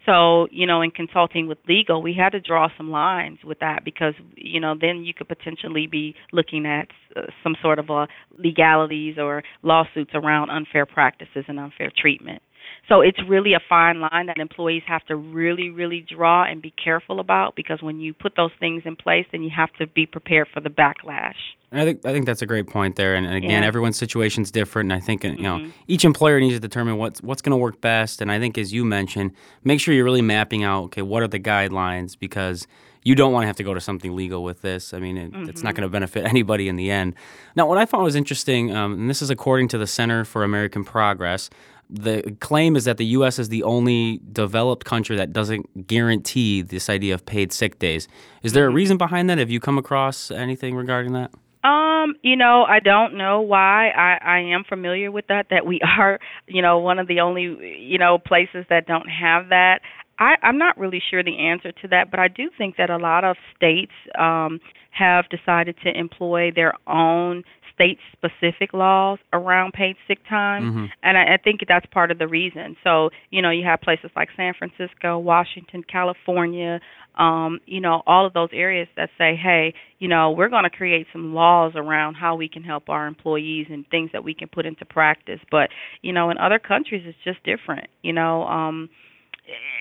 So, 0.07 0.49
you 0.51 0.67
know, 0.67 0.81
in 0.81 0.91
consulting 0.91 1.49
with 1.49 1.59
legal, 1.69 2.03
we 2.03 2.15
had 2.15 2.31
to 2.31 2.41
draw 2.41 2.69
some 2.77 2.91
lines 2.91 3.39
with 3.45 3.59
that 3.61 3.85
because, 3.85 4.15
you 4.37 4.61
know, 4.61 4.75
then 4.81 5.05
you 5.05 5.13
could 5.13 5.29
potentially 5.29 5.87
be 5.87 6.15
looking 6.33 6.67
at 6.67 6.89
uh, 7.17 7.23
some 7.43 7.57
sort 7.61 7.79
of 7.79 7.91
a 7.91 8.09
legalities 8.39 9.17
or 9.19 9.43
lawsuits 9.63 10.13
around 10.15 10.51
unfair 10.51 10.87
practices 10.87 11.45
and 11.49 11.59
unfair 11.59 11.93
treatment. 11.97 12.43
So 12.89 13.03
it's 13.03 13.19
really 13.29 13.53
a 13.53 13.61
fine 13.69 14.01
line 14.01 14.27
that 14.27 14.39
employees 14.39 14.83
have 14.87 15.05
to 15.07 15.17
really, 15.17 15.69
really 15.69 16.01
draw 16.09 16.45
and 16.45 16.63
be 16.63 16.71
careful 16.83 17.21
about 17.21 17.55
because 17.55 17.83
when 17.83 18.01
you 18.01 18.15
put 18.15 18.35
those 18.35 18.51
things 18.59 18.83
in 18.87 18.97
place, 18.97 19.27
then 19.31 19.43
you 19.43 19.51
have 19.55 19.71
to 19.75 19.87
be 19.87 20.07
prepared 20.07 20.49
for 20.55 20.61
the 20.61 20.71
backlash. 20.71 21.35
And 21.71 21.83
I 21.83 21.85
think 21.85 22.07
I 22.07 22.13
think 22.13 22.25
that's 22.25 22.41
a 22.41 22.47
great 22.47 22.67
point 22.67 22.97
there. 22.97 23.15
And, 23.15 23.27
and 23.27 23.35
again, 23.37 23.63
Yeah. 23.63 23.67
everyone's 23.69 23.99
situation's 23.99 24.51
different. 24.51 24.91
And 24.91 25.03
I 25.03 25.05
think 25.05 25.23
you 25.23 25.37
know 25.37 25.59
Mhm. 25.59 25.73
each 25.87 26.07
employer 26.07 26.41
needs 26.41 26.55
to 26.55 26.61
determine 26.61 26.97
what's 26.97 27.21
what's 27.23 27.43
going 27.43 27.51
to 27.51 27.59
work 27.59 27.83
best. 27.83 28.23
And 28.23 28.33
I 28.33 28.39
think, 28.39 28.57
as 28.57 28.73
you 28.73 28.87
mentioned, 28.87 29.33
make 29.65 29.81
sure 29.81 29.93
you're 29.93 30.05
really 30.07 30.23
mapping 30.23 30.65
out 30.65 30.85
okay 30.85 31.03
what 31.03 31.23
are 31.23 31.29
the 31.29 31.39
guidelines 31.41 32.19
because 32.19 32.67
you 33.05 33.15
don't 33.15 33.33
want 33.35 33.43
to 33.43 33.47
have 33.49 33.57
to 33.57 33.63
go 33.63 33.75
to 33.75 33.81
something 33.81 34.17
legal 34.17 34.43
with 34.43 34.63
this. 34.63 34.93
I 34.95 34.99
mean, 34.99 35.17
it, 35.19 35.31
it's 35.49 35.63
not 35.63 35.75
going 35.75 35.83
to 35.87 35.89
benefit 35.91 36.25
anybody 36.35 36.69
in 36.69 36.77
the 36.77 36.91
end. 36.91 37.15
Now, 37.55 37.67
what 37.67 37.77
I 37.79 37.85
found 37.87 38.05
was 38.05 38.15
interesting, 38.17 38.75
um, 38.75 38.93
and 38.95 39.11
this 39.11 39.21
is 39.23 39.29
according 39.31 39.69
to 39.69 39.79
the 39.79 39.87
Center 39.87 40.25
for 40.25 40.43
American 40.45 40.85
Progress. 40.85 41.49
The 41.91 42.37
claim 42.41 42.77
is 42.77 42.85
that 42.85 42.99
the 42.99 43.07
U.S. 43.07 43.39
is 43.39 43.49
the 43.49 43.63
only 43.63 44.21
developed 44.33 44.85
country 44.85 45.17
that 45.17 45.33
doesn't 45.33 45.87
guarantee 45.87 46.63
this 46.63 46.91
idea 46.91 47.15
of 47.15 47.25
paid 47.25 47.53
sick 47.53 47.79
days. 47.79 48.09
Is 48.43 48.53
there 48.53 48.67
a 48.67 48.71
reason 48.71 48.99
behind 48.99 49.31
that? 49.31 49.39
Have 49.39 49.51
you 49.51 49.61
come 49.61 49.79
across 49.79 50.31
anything 50.31 50.75
regarding 50.75 51.13
that? 51.13 51.31
Um, 51.65 52.15
you 52.23 52.37
know, 52.37 52.65
I 52.65 52.81
don't 52.81 53.17
know 53.17 53.41
why. 53.41 53.91
I 53.91 54.19
I 54.23 54.39
am 54.41 54.65
familiar 54.65 55.11
with 55.11 55.27
that 55.29 55.47
that 55.51 55.67
we 55.67 55.81
are, 55.99 56.19
you 56.47 56.63
know, 56.63 56.79
one 56.79 56.99
of 56.99 57.09
the 57.09 57.21
only, 57.21 57.79
you 57.81 57.99
know, 57.99 58.19
places 58.19 58.65
that 58.71 58.87
don't 58.87 59.09
have 59.09 59.49
that. 59.49 59.81
I 60.19 60.35
I'm 60.43 60.59
not 60.59 60.79
really 60.79 61.03
sure 61.11 61.23
the 61.23 61.39
answer 61.39 61.73
to 61.73 61.89
that, 61.89 62.11
but 62.11 62.21
I 62.21 62.29
do 62.29 62.51
think 62.57 62.77
that 62.77 62.91
a 62.91 62.97
lot 62.97 63.25
of 63.25 63.37
states 63.57 63.93
um 64.19 64.61
have 64.91 65.29
decided 65.29 65.77
to 65.85 65.97
employ 65.97 66.51
their 66.55 66.75
own 66.89 67.45
state 67.79 67.99
specific 68.13 68.73
laws 68.73 69.21
around 69.33 69.73
paid 69.73 69.95
sick 70.09 70.19
time 70.29 70.63
Mhm. 70.65 70.91
and 71.05 71.17
I, 71.17 71.35
I 71.35 71.37
think 71.37 71.61
that's 71.69 71.87
part 71.87 72.11
of 72.11 72.19
the 72.19 72.27
reason. 72.27 72.77
So, 72.83 73.11
you 73.31 73.41
know, 73.41 73.51
you 73.51 73.65
have 73.65 73.81
places 73.81 74.11
like 74.17 74.29
San 74.37 74.53
Francisco, 74.55 75.17
Washington, 75.19 75.85
California, 75.85 76.81
um, 77.15 77.61
you 77.67 77.81
know, 77.81 78.03
all 78.07 78.27
of 78.27 78.33
those 78.33 78.49
areas 78.53 78.89
that 78.97 79.11
say, 79.17 79.37
hey, 79.37 79.75
you 79.99 80.09
know, 80.09 80.31
we're 80.33 80.49
going 80.49 80.65
to 80.65 80.71
create 80.71 81.07
some 81.13 81.35
laws 81.35 81.73
around 81.77 82.15
how 82.15 82.35
we 82.35 82.49
can 82.49 82.65
help 82.65 82.89
our 82.89 83.07
employees 83.07 83.67
and 83.71 83.87
things 83.89 84.11
that 84.13 84.25
we 84.25 84.35
can 84.35 84.49
put 84.49 84.67
into 84.67 84.85
practice. 84.85 85.41
But, 85.51 85.71
you 86.03 86.13
know, 86.13 86.31
in 86.31 86.39
other 86.39 86.59
countries, 86.59 87.05
it's 87.07 87.19
just 87.25 87.43
different. 87.45 87.89
You 88.03 88.13
know, 88.13 88.43
um, 88.45 88.89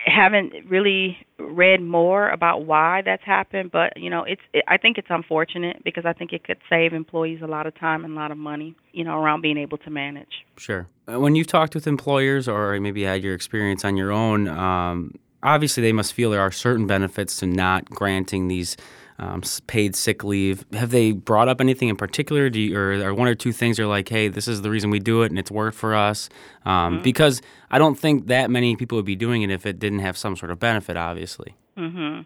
haven't 0.06 0.54
really 0.68 1.18
read 1.38 1.82
more 1.82 2.30
about 2.30 2.66
why 2.66 3.02
that's 3.04 3.24
happened, 3.24 3.72
but 3.72 3.98
you 3.98 4.10
know, 4.10 4.24
it's 4.24 4.42
it, 4.54 4.64
I 4.68 4.78
think 4.78 4.98
it's 4.98 5.08
unfortunate 5.10 5.84
because 5.84 6.06
I 6.06 6.14
think 6.14 6.34
it 6.34 6.44
could 6.44 6.58
save 6.70 6.94
employees 6.94 7.42
a 7.44 7.48
lot 7.48 7.68
of 7.68 7.76
time 7.76 8.06
and 8.06 8.14
a 8.14 8.16
lot 8.16 8.32
of 8.32 8.38
money, 8.38 8.76
you 8.94 9.04
know, 9.04 9.18
around 9.18 9.42
being 9.42 9.58
able 9.58 9.78
to 9.80 9.90
manage. 9.90 10.46
Sure. 10.58 10.88
Uh, 11.12 11.20
When 11.20 11.36
you've 11.36 11.48
talked 11.48 11.76
with 11.76 11.88
employers 11.88 12.48
or 12.48 12.80
maybe 12.80 13.04
had 13.04 13.24
your 13.24 13.34
experience 13.34 13.84
on 13.84 13.98
your 13.98 14.12
own, 14.12 14.48
um, 14.48 15.16
obviously 15.44 15.84
they 15.84 15.94
must 15.94 16.14
feel 16.14 16.32
there 16.32 16.42
are 16.42 16.52
certain 16.52 16.88
benefits 16.88 17.38
to 17.38 17.46
not 17.46 17.86
granting 17.90 18.48
these 18.48 18.78
um, 19.20 19.42
paid 19.68 19.96
sick 19.96 20.24
leave. 20.24 20.66
Have 20.74 20.92
they 20.92 21.12
brought 21.12 21.48
up 21.48 21.60
anything 21.60 21.90
in 21.90 21.96
particular? 21.96 22.50
Do 22.50 22.60
you, 22.60 22.78
or 22.78 22.94
are 23.04 23.14
one 23.14 23.28
or 23.28 23.36
two 23.36 23.52
things 23.52 23.80
are 23.80 23.88
like, 23.88 24.10
hey, 24.10 24.28
this 24.28 24.48
is 24.48 24.62
the 24.62 24.70
reason 24.70 24.90
we 24.90 25.00
do 25.00 25.24
it 25.24 25.32
and 25.32 25.40
it's 25.40 25.52
worked 25.52 25.78
for 25.78 25.96
us? 25.96 26.30
Um, 26.66 27.02
Because 27.02 27.42
I 27.72 27.80
don't 27.80 27.96
think 27.98 28.28
that 28.28 28.50
many 28.52 28.76
people 28.76 28.96
would 28.98 29.06
be 29.06 29.16
doing 29.16 29.42
it 29.42 29.50
if 29.50 29.66
it 29.66 29.80
didn't 29.80 30.00
have 30.00 30.18
some 30.18 30.36
sort 30.36 30.52
of 30.52 30.60
benefit, 30.60 30.98
obviously. 30.98 31.56
Mhm. 31.78 32.26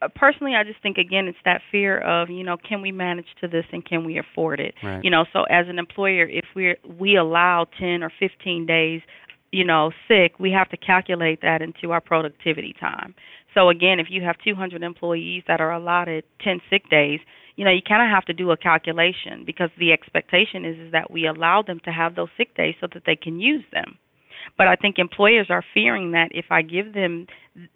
Uh, 0.00 0.08
personally, 0.14 0.54
I 0.56 0.64
just 0.64 0.80
think 0.82 0.98
again 0.98 1.28
it's 1.28 1.38
that 1.44 1.62
fear 1.70 1.98
of 1.98 2.28
you 2.28 2.42
know 2.42 2.56
can 2.56 2.82
we 2.82 2.90
manage 2.90 3.28
to 3.40 3.46
this 3.46 3.64
and 3.72 3.84
can 3.84 4.04
we 4.04 4.18
afford 4.18 4.58
it? 4.58 4.74
Right. 4.82 5.02
You 5.04 5.10
know, 5.10 5.26
so 5.32 5.44
as 5.44 5.68
an 5.68 5.78
employer, 5.78 6.24
if 6.24 6.44
we 6.56 6.74
we 6.98 7.16
allow 7.16 7.66
ten 7.78 8.02
or 8.02 8.10
fifteen 8.18 8.66
days, 8.66 9.02
you 9.52 9.64
know, 9.64 9.92
sick, 10.08 10.40
we 10.40 10.50
have 10.50 10.68
to 10.70 10.76
calculate 10.76 11.40
that 11.42 11.62
into 11.62 11.92
our 11.92 12.00
productivity 12.00 12.74
time. 12.80 13.14
So 13.54 13.68
again, 13.68 14.00
if 14.00 14.06
you 14.10 14.22
have 14.22 14.36
200 14.44 14.82
employees 14.82 15.44
that 15.48 15.60
are 15.60 15.72
allotted 15.72 16.24
10 16.42 16.60
sick 16.70 16.88
days, 16.90 17.20
you 17.56 17.64
know, 17.64 17.70
you 17.70 17.82
kind 17.86 18.02
of 18.02 18.14
have 18.14 18.24
to 18.26 18.32
do 18.32 18.50
a 18.50 18.56
calculation 18.56 19.44
because 19.44 19.70
the 19.78 19.92
expectation 19.92 20.64
is 20.64 20.78
is 20.78 20.92
that 20.92 21.10
we 21.10 21.26
allow 21.26 21.62
them 21.62 21.80
to 21.84 21.90
have 21.90 22.14
those 22.14 22.28
sick 22.36 22.56
days 22.56 22.74
so 22.80 22.86
that 22.94 23.02
they 23.04 23.16
can 23.16 23.40
use 23.40 23.64
them. 23.72 23.98
But 24.58 24.68
I 24.68 24.76
think 24.76 24.98
employers 24.98 25.46
are 25.50 25.64
fearing 25.74 26.12
that 26.12 26.30
if 26.32 26.46
I 26.50 26.62
give 26.62 26.94
them 26.94 27.26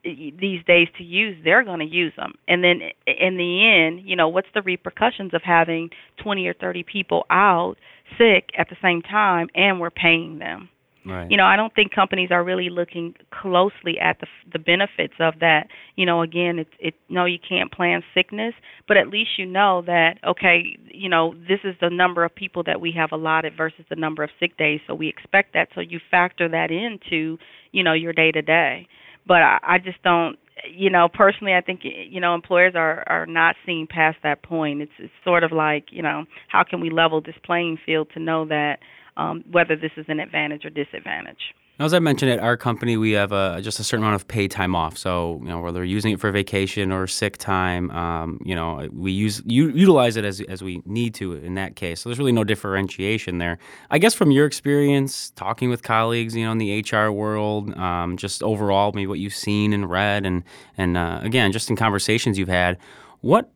these 0.02 0.64
days 0.66 0.88
to 0.98 1.04
use, 1.04 1.36
they're 1.44 1.64
going 1.64 1.80
to 1.80 1.86
use 1.86 2.12
them. 2.16 2.34
And 2.48 2.64
then 2.64 2.80
in 3.06 3.36
the 3.36 3.86
end, 3.86 4.08
you 4.08 4.16
know, 4.16 4.28
what's 4.28 4.48
the 4.54 4.62
repercussions 4.62 5.32
of 5.34 5.42
having 5.42 5.90
20 6.22 6.46
or 6.46 6.54
30 6.54 6.82
people 6.82 7.24
out 7.30 7.76
sick 8.18 8.50
at 8.58 8.68
the 8.68 8.76
same 8.82 9.02
time 9.02 9.48
and 9.54 9.80
we're 9.80 9.90
paying 9.90 10.38
them? 10.38 10.68
Right. 11.06 11.30
You 11.30 11.36
know, 11.36 11.44
I 11.44 11.54
don't 11.56 11.72
think 11.72 11.94
companies 11.94 12.30
are 12.32 12.42
really 12.42 12.68
looking 12.68 13.14
closely 13.30 13.96
at 14.00 14.18
the 14.18 14.26
the 14.52 14.58
benefits 14.58 15.14
of 15.20 15.34
that. 15.40 15.68
You 15.94 16.04
know, 16.04 16.20
again, 16.22 16.58
it's 16.58 16.70
it 16.80 16.94
no 17.08 17.26
you 17.26 17.38
can't 17.38 17.70
plan 17.70 18.02
sickness, 18.12 18.54
but 18.88 18.96
at 18.96 19.08
least 19.08 19.30
you 19.38 19.46
know 19.46 19.82
that 19.86 20.14
okay, 20.26 20.76
you 20.92 21.08
know, 21.08 21.34
this 21.48 21.60
is 21.62 21.76
the 21.80 21.90
number 21.90 22.24
of 22.24 22.34
people 22.34 22.64
that 22.64 22.80
we 22.80 22.92
have 22.96 23.10
allotted 23.12 23.52
versus 23.56 23.84
the 23.88 23.94
number 23.94 24.24
of 24.24 24.30
sick 24.40 24.56
days, 24.56 24.80
so 24.86 24.94
we 24.94 25.08
expect 25.08 25.54
that 25.54 25.68
so 25.74 25.80
you 25.80 26.00
factor 26.10 26.48
that 26.48 26.70
into, 26.72 27.38
you 27.70 27.84
know, 27.84 27.92
your 27.92 28.12
day 28.12 28.32
to 28.32 28.42
day. 28.42 28.88
But 29.28 29.42
I, 29.42 29.58
I 29.62 29.78
just 29.78 30.02
don't 30.02 30.38
you 30.72 30.90
know, 30.90 31.08
personally 31.12 31.52
I 31.52 31.60
think 31.60 31.80
you 31.84 32.20
know, 32.20 32.34
employers 32.34 32.72
are 32.74 33.04
are 33.06 33.26
not 33.26 33.56
seeing 33.64 33.86
past 33.86 34.18
that 34.22 34.42
point. 34.42 34.82
It's 34.82 34.92
it's 34.98 35.12
sort 35.22 35.44
of 35.44 35.52
like, 35.52 35.86
you 35.90 36.02
know, 36.02 36.24
how 36.48 36.64
can 36.68 36.80
we 36.80 36.90
level 36.90 37.20
this 37.20 37.34
playing 37.44 37.78
field 37.84 38.08
to 38.14 38.20
know 38.20 38.46
that 38.46 38.78
um, 39.16 39.44
whether 39.50 39.76
this 39.76 39.92
is 39.96 40.07
an 40.09 40.20
advantage 40.20 40.64
or 40.64 40.70
disadvantage. 40.70 41.55
As 41.79 41.92
I 41.92 41.98
mentioned 41.98 42.31
at 42.33 42.38
our 42.38 42.57
company, 42.57 42.96
we 42.96 43.12
have 43.12 43.33
a, 43.33 43.61
just 43.61 43.79
a 43.79 43.85
certain 43.85 44.02
amount 44.02 44.14
of 44.14 44.26
paid 44.26 44.50
time 44.50 44.74
off. 44.74 44.96
So, 44.96 45.38
you 45.42 45.48
know, 45.48 45.61
whether 45.61 45.85
using 45.85 46.14
it 46.14 46.20
for 46.20 46.31
vacation 46.33 46.90
or 46.90 47.07
sick 47.07 47.37
time, 47.37 47.90
um, 47.90 48.40
you 48.46 48.55
know, 48.55 48.88
we 48.94 49.12
use 49.12 49.42
u- 49.44 49.68
utilize 49.68 50.16
it 50.16 50.24
as, 50.24 50.40
as 50.48 50.62
we 50.62 50.81
need 50.87 51.12
to 51.16 51.35
in 51.35 51.55
that 51.57 51.76
case. 51.76 52.00
So 52.00 52.09
there's 52.09 52.18
really 52.18 52.33
no 52.33 52.44
differentiation 52.44 53.37
there. 53.37 53.59
I 53.90 53.98
guess 53.98 54.14
from 54.14 54.31
your 54.31 54.46
experience 54.46 55.33
talking 55.37 55.68
with 55.68 55.83
colleagues, 55.83 56.35
you 56.35 56.46
know, 56.46 56.52
in 56.52 56.59
the 56.59 56.81
HR 56.81 57.11
world, 57.11 57.76
um, 57.76 58.16
just 58.16 58.42
overall, 58.42 58.92
maybe 58.94 59.07
what 59.07 59.18
you've 59.18 59.35
seen 59.35 59.74
and 59.74 59.90
read, 59.90 60.24
and 60.24 60.44
and 60.79 60.96
uh, 60.96 61.20
again, 61.22 61.52
just 61.52 61.68
in 61.68 61.76
conversations 61.76 62.38
you've 62.38 62.48
had, 62.48 62.79
what 63.20 63.50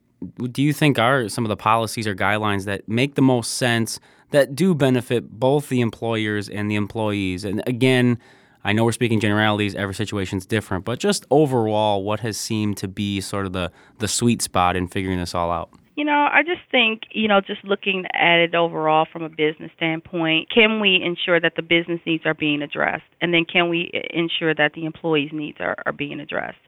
do 0.51 0.63
you 0.63 0.73
think 0.73 0.99
are 0.99 1.29
some 1.29 1.45
of 1.45 1.49
the 1.49 1.57
policies 1.57 2.07
or 2.07 2.15
guidelines 2.15 2.65
that 2.65 2.89
make 2.89 3.15
the 3.15 3.23
most 3.23 3.55
sense 3.55 4.01
that 4.31 4.55
do 4.55 4.75
benefit 4.75 5.31
both 5.31 5.69
the 5.69 5.81
employers 5.81 6.49
and 6.49 6.71
the 6.71 6.75
employees? 6.75 7.45
And 7.45 7.63
again, 7.67 8.19
I 8.63 8.73
know 8.73 8.85
we're 8.85 8.93
speaking 8.93 9.21
generalities, 9.21 9.75
every 9.75 9.95
situation's 9.95 10.45
different, 10.45 10.85
but 10.85 10.99
just 10.99 11.25
overall, 11.31 12.05
what 12.05 12.21
has 12.21 12.37
seemed 12.37 12.77
to 12.79 12.89
be 12.89 13.21
sort 13.21 13.47
of 13.47 13.53
the, 13.53 13.73
the 13.99 14.09
sweet 14.09 14.43
spot 14.43 14.77
in 14.77 14.87
figuring 14.87 15.19
this 15.19 15.35
all 15.35 15.51
out? 15.51 15.71
You 15.97 16.05
know, 16.05 16.29
I 16.33 16.43
just 16.43 16.61
think, 16.71 17.03
you 17.11 17.29
know, 17.29 17.41
just 17.41 17.65
looking 17.65 18.07
at 18.15 18.39
it 18.39 18.55
overall 18.55 19.07
from 19.11 19.23
a 19.23 19.29
business 19.29 19.71
standpoint, 19.77 20.49
can 20.51 20.81
we 20.81 21.01
ensure 21.03 21.41
that 21.41 21.57
the 21.57 21.63
business 21.63 22.01
needs 22.07 22.25
are 22.25 22.35
being 22.35 22.63
addressed? 22.63 23.05
And 23.21 23.35
then 23.35 23.45
can 23.45 23.69
we 23.69 23.91
uh, 23.93 23.99
ensure 24.11 24.55
that 24.55 24.73
the 24.75 24.85
employees' 24.85 25.31
needs 25.33 25.59
are, 25.61 25.77
are 25.85 25.93
being 25.93 26.21
addressed? 26.21 26.59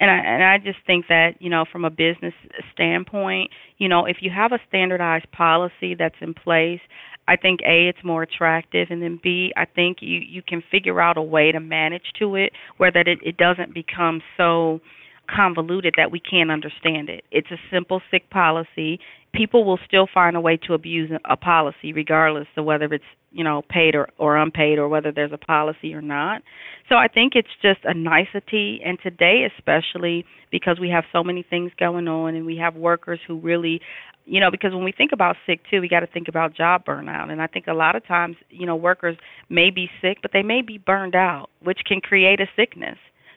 And 0.00 0.10
I, 0.10 0.16
and 0.16 0.42
I 0.42 0.58
just 0.58 0.78
think 0.86 1.06
that, 1.08 1.36
you 1.40 1.48
know, 1.48 1.64
from 1.70 1.84
a 1.84 1.90
business 1.90 2.34
standpoint, 2.72 3.50
you 3.78 3.88
know, 3.88 4.06
if 4.06 4.18
you 4.20 4.30
have 4.34 4.52
a 4.52 4.58
standardized 4.68 5.30
policy 5.30 5.94
that's 5.96 6.16
in 6.20 6.34
place, 6.34 6.80
I 7.26 7.36
think 7.36 7.60
A, 7.62 7.88
it's 7.88 8.04
more 8.04 8.22
attractive, 8.22 8.88
and 8.90 9.02
then 9.02 9.18
B, 9.22 9.52
I 9.56 9.64
think 9.64 9.98
you, 10.00 10.18
you 10.18 10.42
can 10.42 10.62
figure 10.70 11.00
out 11.00 11.16
a 11.16 11.22
way 11.22 11.52
to 11.52 11.60
manage 11.60 12.12
to 12.18 12.34
it 12.36 12.52
where 12.76 12.92
that 12.92 13.08
it, 13.08 13.18
it 13.22 13.36
doesn't 13.36 13.72
become 13.72 14.20
so 14.36 14.80
convoluted 15.28 15.94
that 15.96 16.10
we 16.10 16.20
can't 16.20 16.50
understand 16.50 17.08
it. 17.08 17.24
It's 17.30 17.50
a 17.50 17.58
simple 17.72 18.00
sick 18.10 18.30
policy. 18.30 19.00
People 19.32 19.64
will 19.64 19.78
still 19.86 20.06
find 20.12 20.36
a 20.36 20.40
way 20.40 20.56
to 20.66 20.74
abuse 20.74 21.10
a 21.24 21.36
policy 21.36 21.92
regardless 21.92 22.46
of 22.56 22.64
whether 22.64 22.86
it's, 22.86 23.04
you 23.32 23.42
know, 23.42 23.62
paid 23.68 23.94
or, 23.94 24.08
or 24.18 24.36
unpaid 24.36 24.78
or 24.78 24.88
whether 24.88 25.10
there's 25.10 25.32
a 25.32 25.38
policy 25.38 25.92
or 25.94 26.02
not. 26.02 26.42
So 26.88 26.96
I 26.96 27.08
think 27.08 27.32
it's 27.34 27.48
just 27.60 27.80
a 27.84 27.94
nicety 27.94 28.80
and 28.84 28.98
today 29.02 29.46
especially 29.56 30.24
because 30.50 30.78
we 30.80 30.88
have 30.90 31.04
so 31.12 31.24
many 31.24 31.42
things 31.42 31.72
going 31.78 32.06
on 32.06 32.34
and 32.34 32.46
we 32.46 32.56
have 32.58 32.76
workers 32.76 33.18
who 33.26 33.40
really 33.40 33.80
you 34.24 34.40
know 34.40 34.50
because 34.50 34.72
when 34.72 34.84
we 34.84 34.92
think 34.92 35.10
about 35.12 35.36
sick 35.46 35.60
too 35.70 35.80
we 35.80 35.88
got 35.88 36.00
to 36.00 36.06
think 36.06 36.28
about 36.28 36.54
job 36.54 36.84
burnout 36.84 37.30
and 37.30 37.42
i 37.42 37.46
think 37.46 37.66
a 37.66 37.74
lot 37.74 37.96
of 37.96 38.06
times 38.06 38.36
you 38.50 38.66
know 38.66 38.76
workers 38.76 39.16
may 39.50 39.70
be 39.70 39.90
sick 40.00 40.18
but 40.22 40.30
they 40.32 40.42
may 40.42 40.62
be 40.62 40.78
burned 40.78 41.14
out 41.14 41.48
which 41.62 41.80
can 41.86 42.00
create 42.00 42.40
a 42.40 42.46
sickness 42.56 42.96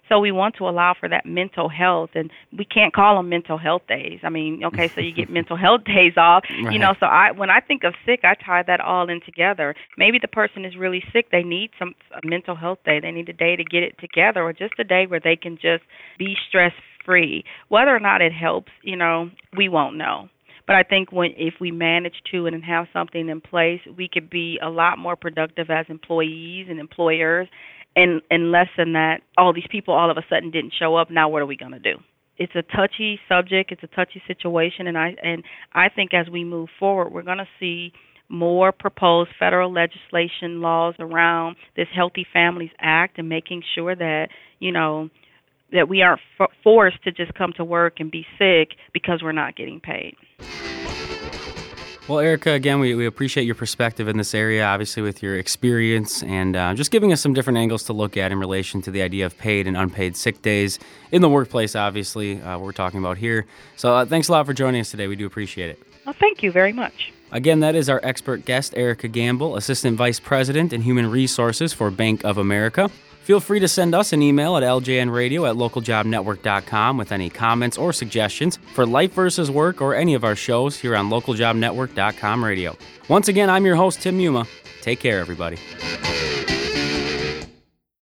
So 0.09 0.19
we 0.19 0.31
want 0.31 0.55
to 0.55 0.67
allow 0.67 0.95
for 0.99 1.09
that 1.09 1.25
mental 1.25 1.69
health, 1.69 2.11
and 2.15 2.31
we 2.57 2.65
can't 2.65 2.93
call 2.93 3.17
them 3.17 3.29
mental 3.29 3.57
health 3.57 3.83
days. 3.87 4.19
I 4.23 4.29
mean, 4.29 4.61
okay, 4.65 4.91
so 4.95 5.01
you 5.01 5.13
get 5.13 5.29
mental 5.39 5.57
health 5.57 5.83
days 5.85 6.13
off, 6.17 6.43
right. 6.63 6.73
you 6.73 6.79
know. 6.79 6.93
So 6.99 7.05
I, 7.05 7.31
when 7.31 7.49
I 7.49 7.59
think 7.59 7.83
of 7.83 7.93
sick, 8.05 8.21
I 8.23 8.35
tie 8.35 8.63
that 8.67 8.79
all 8.79 9.09
in 9.09 9.21
together. 9.25 9.75
Maybe 9.97 10.17
the 10.21 10.27
person 10.27 10.65
is 10.65 10.75
really 10.77 11.03
sick; 11.11 11.27
they 11.31 11.43
need 11.43 11.71
some 11.77 11.93
a 12.11 12.25
mental 12.25 12.55
health 12.55 12.79
day. 12.85 12.99
They 12.99 13.11
need 13.11 13.29
a 13.29 13.33
day 13.33 13.55
to 13.55 13.63
get 13.63 13.83
it 13.83 13.95
together, 13.99 14.43
or 14.43 14.53
just 14.53 14.73
a 14.79 14.83
day 14.83 15.05
where 15.07 15.21
they 15.21 15.35
can 15.35 15.55
just 15.55 15.83
be 16.17 16.35
stress 16.47 16.73
free. 17.05 17.43
Whether 17.69 17.95
or 17.95 17.99
not 17.99 18.21
it 18.21 18.33
helps, 18.33 18.71
you 18.83 18.95
know, 18.95 19.29
we 19.55 19.69
won't 19.69 19.97
know. 19.97 20.29
But 20.67 20.75
I 20.75 20.83
think 20.83 21.13
when 21.13 21.31
if 21.37 21.55
we 21.61 21.71
manage 21.71 22.15
to 22.31 22.45
and 22.45 22.63
have 22.63 22.87
something 22.91 23.29
in 23.29 23.39
place, 23.39 23.79
we 23.97 24.09
could 24.11 24.29
be 24.29 24.59
a 24.61 24.69
lot 24.69 24.99
more 24.99 25.15
productive 25.15 25.69
as 25.69 25.85
employees 25.87 26.67
and 26.69 26.77
employers 26.77 27.47
and 27.97 28.21
and 28.29 28.51
less 28.51 28.69
than 28.77 28.93
that 28.93 29.21
all 29.37 29.51
these 29.51 29.67
people 29.69 29.93
all 29.93 30.09
of 30.09 30.17
a 30.17 30.23
sudden 30.29 30.51
didn't 30.51 30.73
show 30.77 30.95
up. 30.95 31.11
Now 31.11 31.27
what 31.27 31.41
are 31.41 31.45
we 31.45 31.57
going 31.57 31.73
to 31.73 31.79
do? 31.79 31.97
It's 32.37 32.53
a 32.55 32.61
touchy 32.61 33.19
subject. 33.27 33.71
It's 33.71 33.83
a 33.83 33.87
touchy 33.87 34.21
situation. 34.27 34.87
And 34.87 34.97
i 34.97 35.15
and 35.21 35.43
i 35.73 35.89
think 35.89 36.13
as 36.13 36.29
we 36.29 36.45
move 36.45 36.69
forward 36.79 37.11
we're 37.11 37.23
going 37.23 37.39
to 37.39 37.47
see 37.59 37.91
more 38.29 38.71
proposed 38.71 39.31
federal 39.39 39.71
legislation 39.73 40.61
laws 40.61 40.93
around 40.99 41.55
this 41.75 41.87
healthy 41.95 42.25
families 42.31 42.71
act 42.79 43.17
and 43.17 43.27
making 43.27 43.63
sure 43.73 43.95
that 43.95 44.27
you 44.59 44.71
know 44.71 45.09
that 45.71 45.89
we 45.89 46.01
aren't 46.01 46.21
f- 46.39 46.49
forced 46.63 47.01
to 47.03 47.11
just 47.11 47.33
come 47.33 47.53
to 47.55 47.63
work 47.63 47.95
and 47.99 48.11
be 48.11 48.25
sick 48.37 48.77
because 48.93 49.21
we're 49.23 49.31
not 49.31 49.55
getting 49.55 49.79
paid 49.79 50.15
well, 52.07 52.19
Erica, 52.19 52.51
again, 52.51 52.79
we, 52.79 52.95
we 52.95 53.05
appreciate 53.05 53.43
your 53.43 53.55
perspective 53.55 54.07
in 54.07 54.17
this 54.17 54.33
area, 54.33 54.63
obviously, 54.65 55.01
with 55.03 55.21
your 55.21 55.37
experience 55.37 56.23
and 56.23 56.55
uh, 56.55 56.73
just 56.73 56.91
giving 56.91 57.11
us 57.11 57.21
some 57.21 57.33
different 57.33 57.57
angles 57.57 57.83
to 57.83 57.93
look 57.93 58.15
at 58.15 58.31
in 58.31 58.39
relation 58.39 58.81
to 58.83 58.91
the 58.91 59.01
idea 59.01 59.25
of 59.25 59.37
paid 59.37 59.67
and 59.67 59.75
unpaid 59.75 60.15
sick 60.15 60.41
days 60.41 60.79
in 61.11 61.21
the 61.21 61.29
workplace, 61.29 61.75
obviously, 61.75 62.41
uh, 62.41 62.57
we're 62.57 62.71
talking 62.71 62.99
about 62.99 63.17
here. 63.17 63.45
So 63.75 63.93
uh, 63.93 64.05
thanks 64.05 64.29
a 64.29 64.31
lot 64.31 64.45
for 64.45 64.53
joining 64.53 64.81
us 64.81 64.91
today. 64.91 65.07
We 65.07 65.15
do 65.15 65.25
appreciate 65.25 65.69
it. 65.69 65.83
Well, 66.05 66.15
thank 66.17 66.41
you 66.41 66.51
very 66.51 66.71
much. 66.73 67.11
Again, 67.31 67.59
that 67.59 67.75
is 67.75 67.89
our 67.89 67.99
expert 68.03 68.45
guest, 68.45 68.73
Erica 68.77 69.09
Gamble, 69.09 69.57
Assistant 69.57 69.97
Vice 69.97 70.19
President 70.19 70.71
in 70.71 70.81
Human 70.81 71.11
Resources 71.11 71.73
for 71.73 71.91
Bank 71.91 72.23
of 72.23 72.37
America. 72.37 72.89
Feel 73.27 73.41
free 73.41 73.59
to 73.59 73.67
send 73.67 73.93
us 73.93 74.13
an 74.13 74.21
email 74.21 74.55
at 74.55 74.63
ljnradio 74.63 75.49
at 75.49 75.57
localjobnetwork.com 75.57 76.97
with 76.97 77.11
any 77.11 77.29
comments 77.29 77.77
or 77.77 77.91
suggestions 77.91 78.57
for 78.73 78.85
Life 78.85 79.11
versus 79.11 79.51
Work 79.51 79.81
or 79.81 79.93
any 79.93 80.13
of 80.13 80.23
our 80.23 80.33
shows 80.33 80.79
here 80.79 80.95
on 80.95 81.09
localjobnetwork.com 81.09 82.41
radio. 82.41 82.77
Once 83.09 83.27
again, 83.27 83.49
I'm 83.49 83.65
your 83.65 83.75
host, 83.75 84.01
Tim 84.01 84.17
Muma. 84.17 84.47
Take 84.79 85.01
care, 85.01 85.19
everybody. 85.19 85.57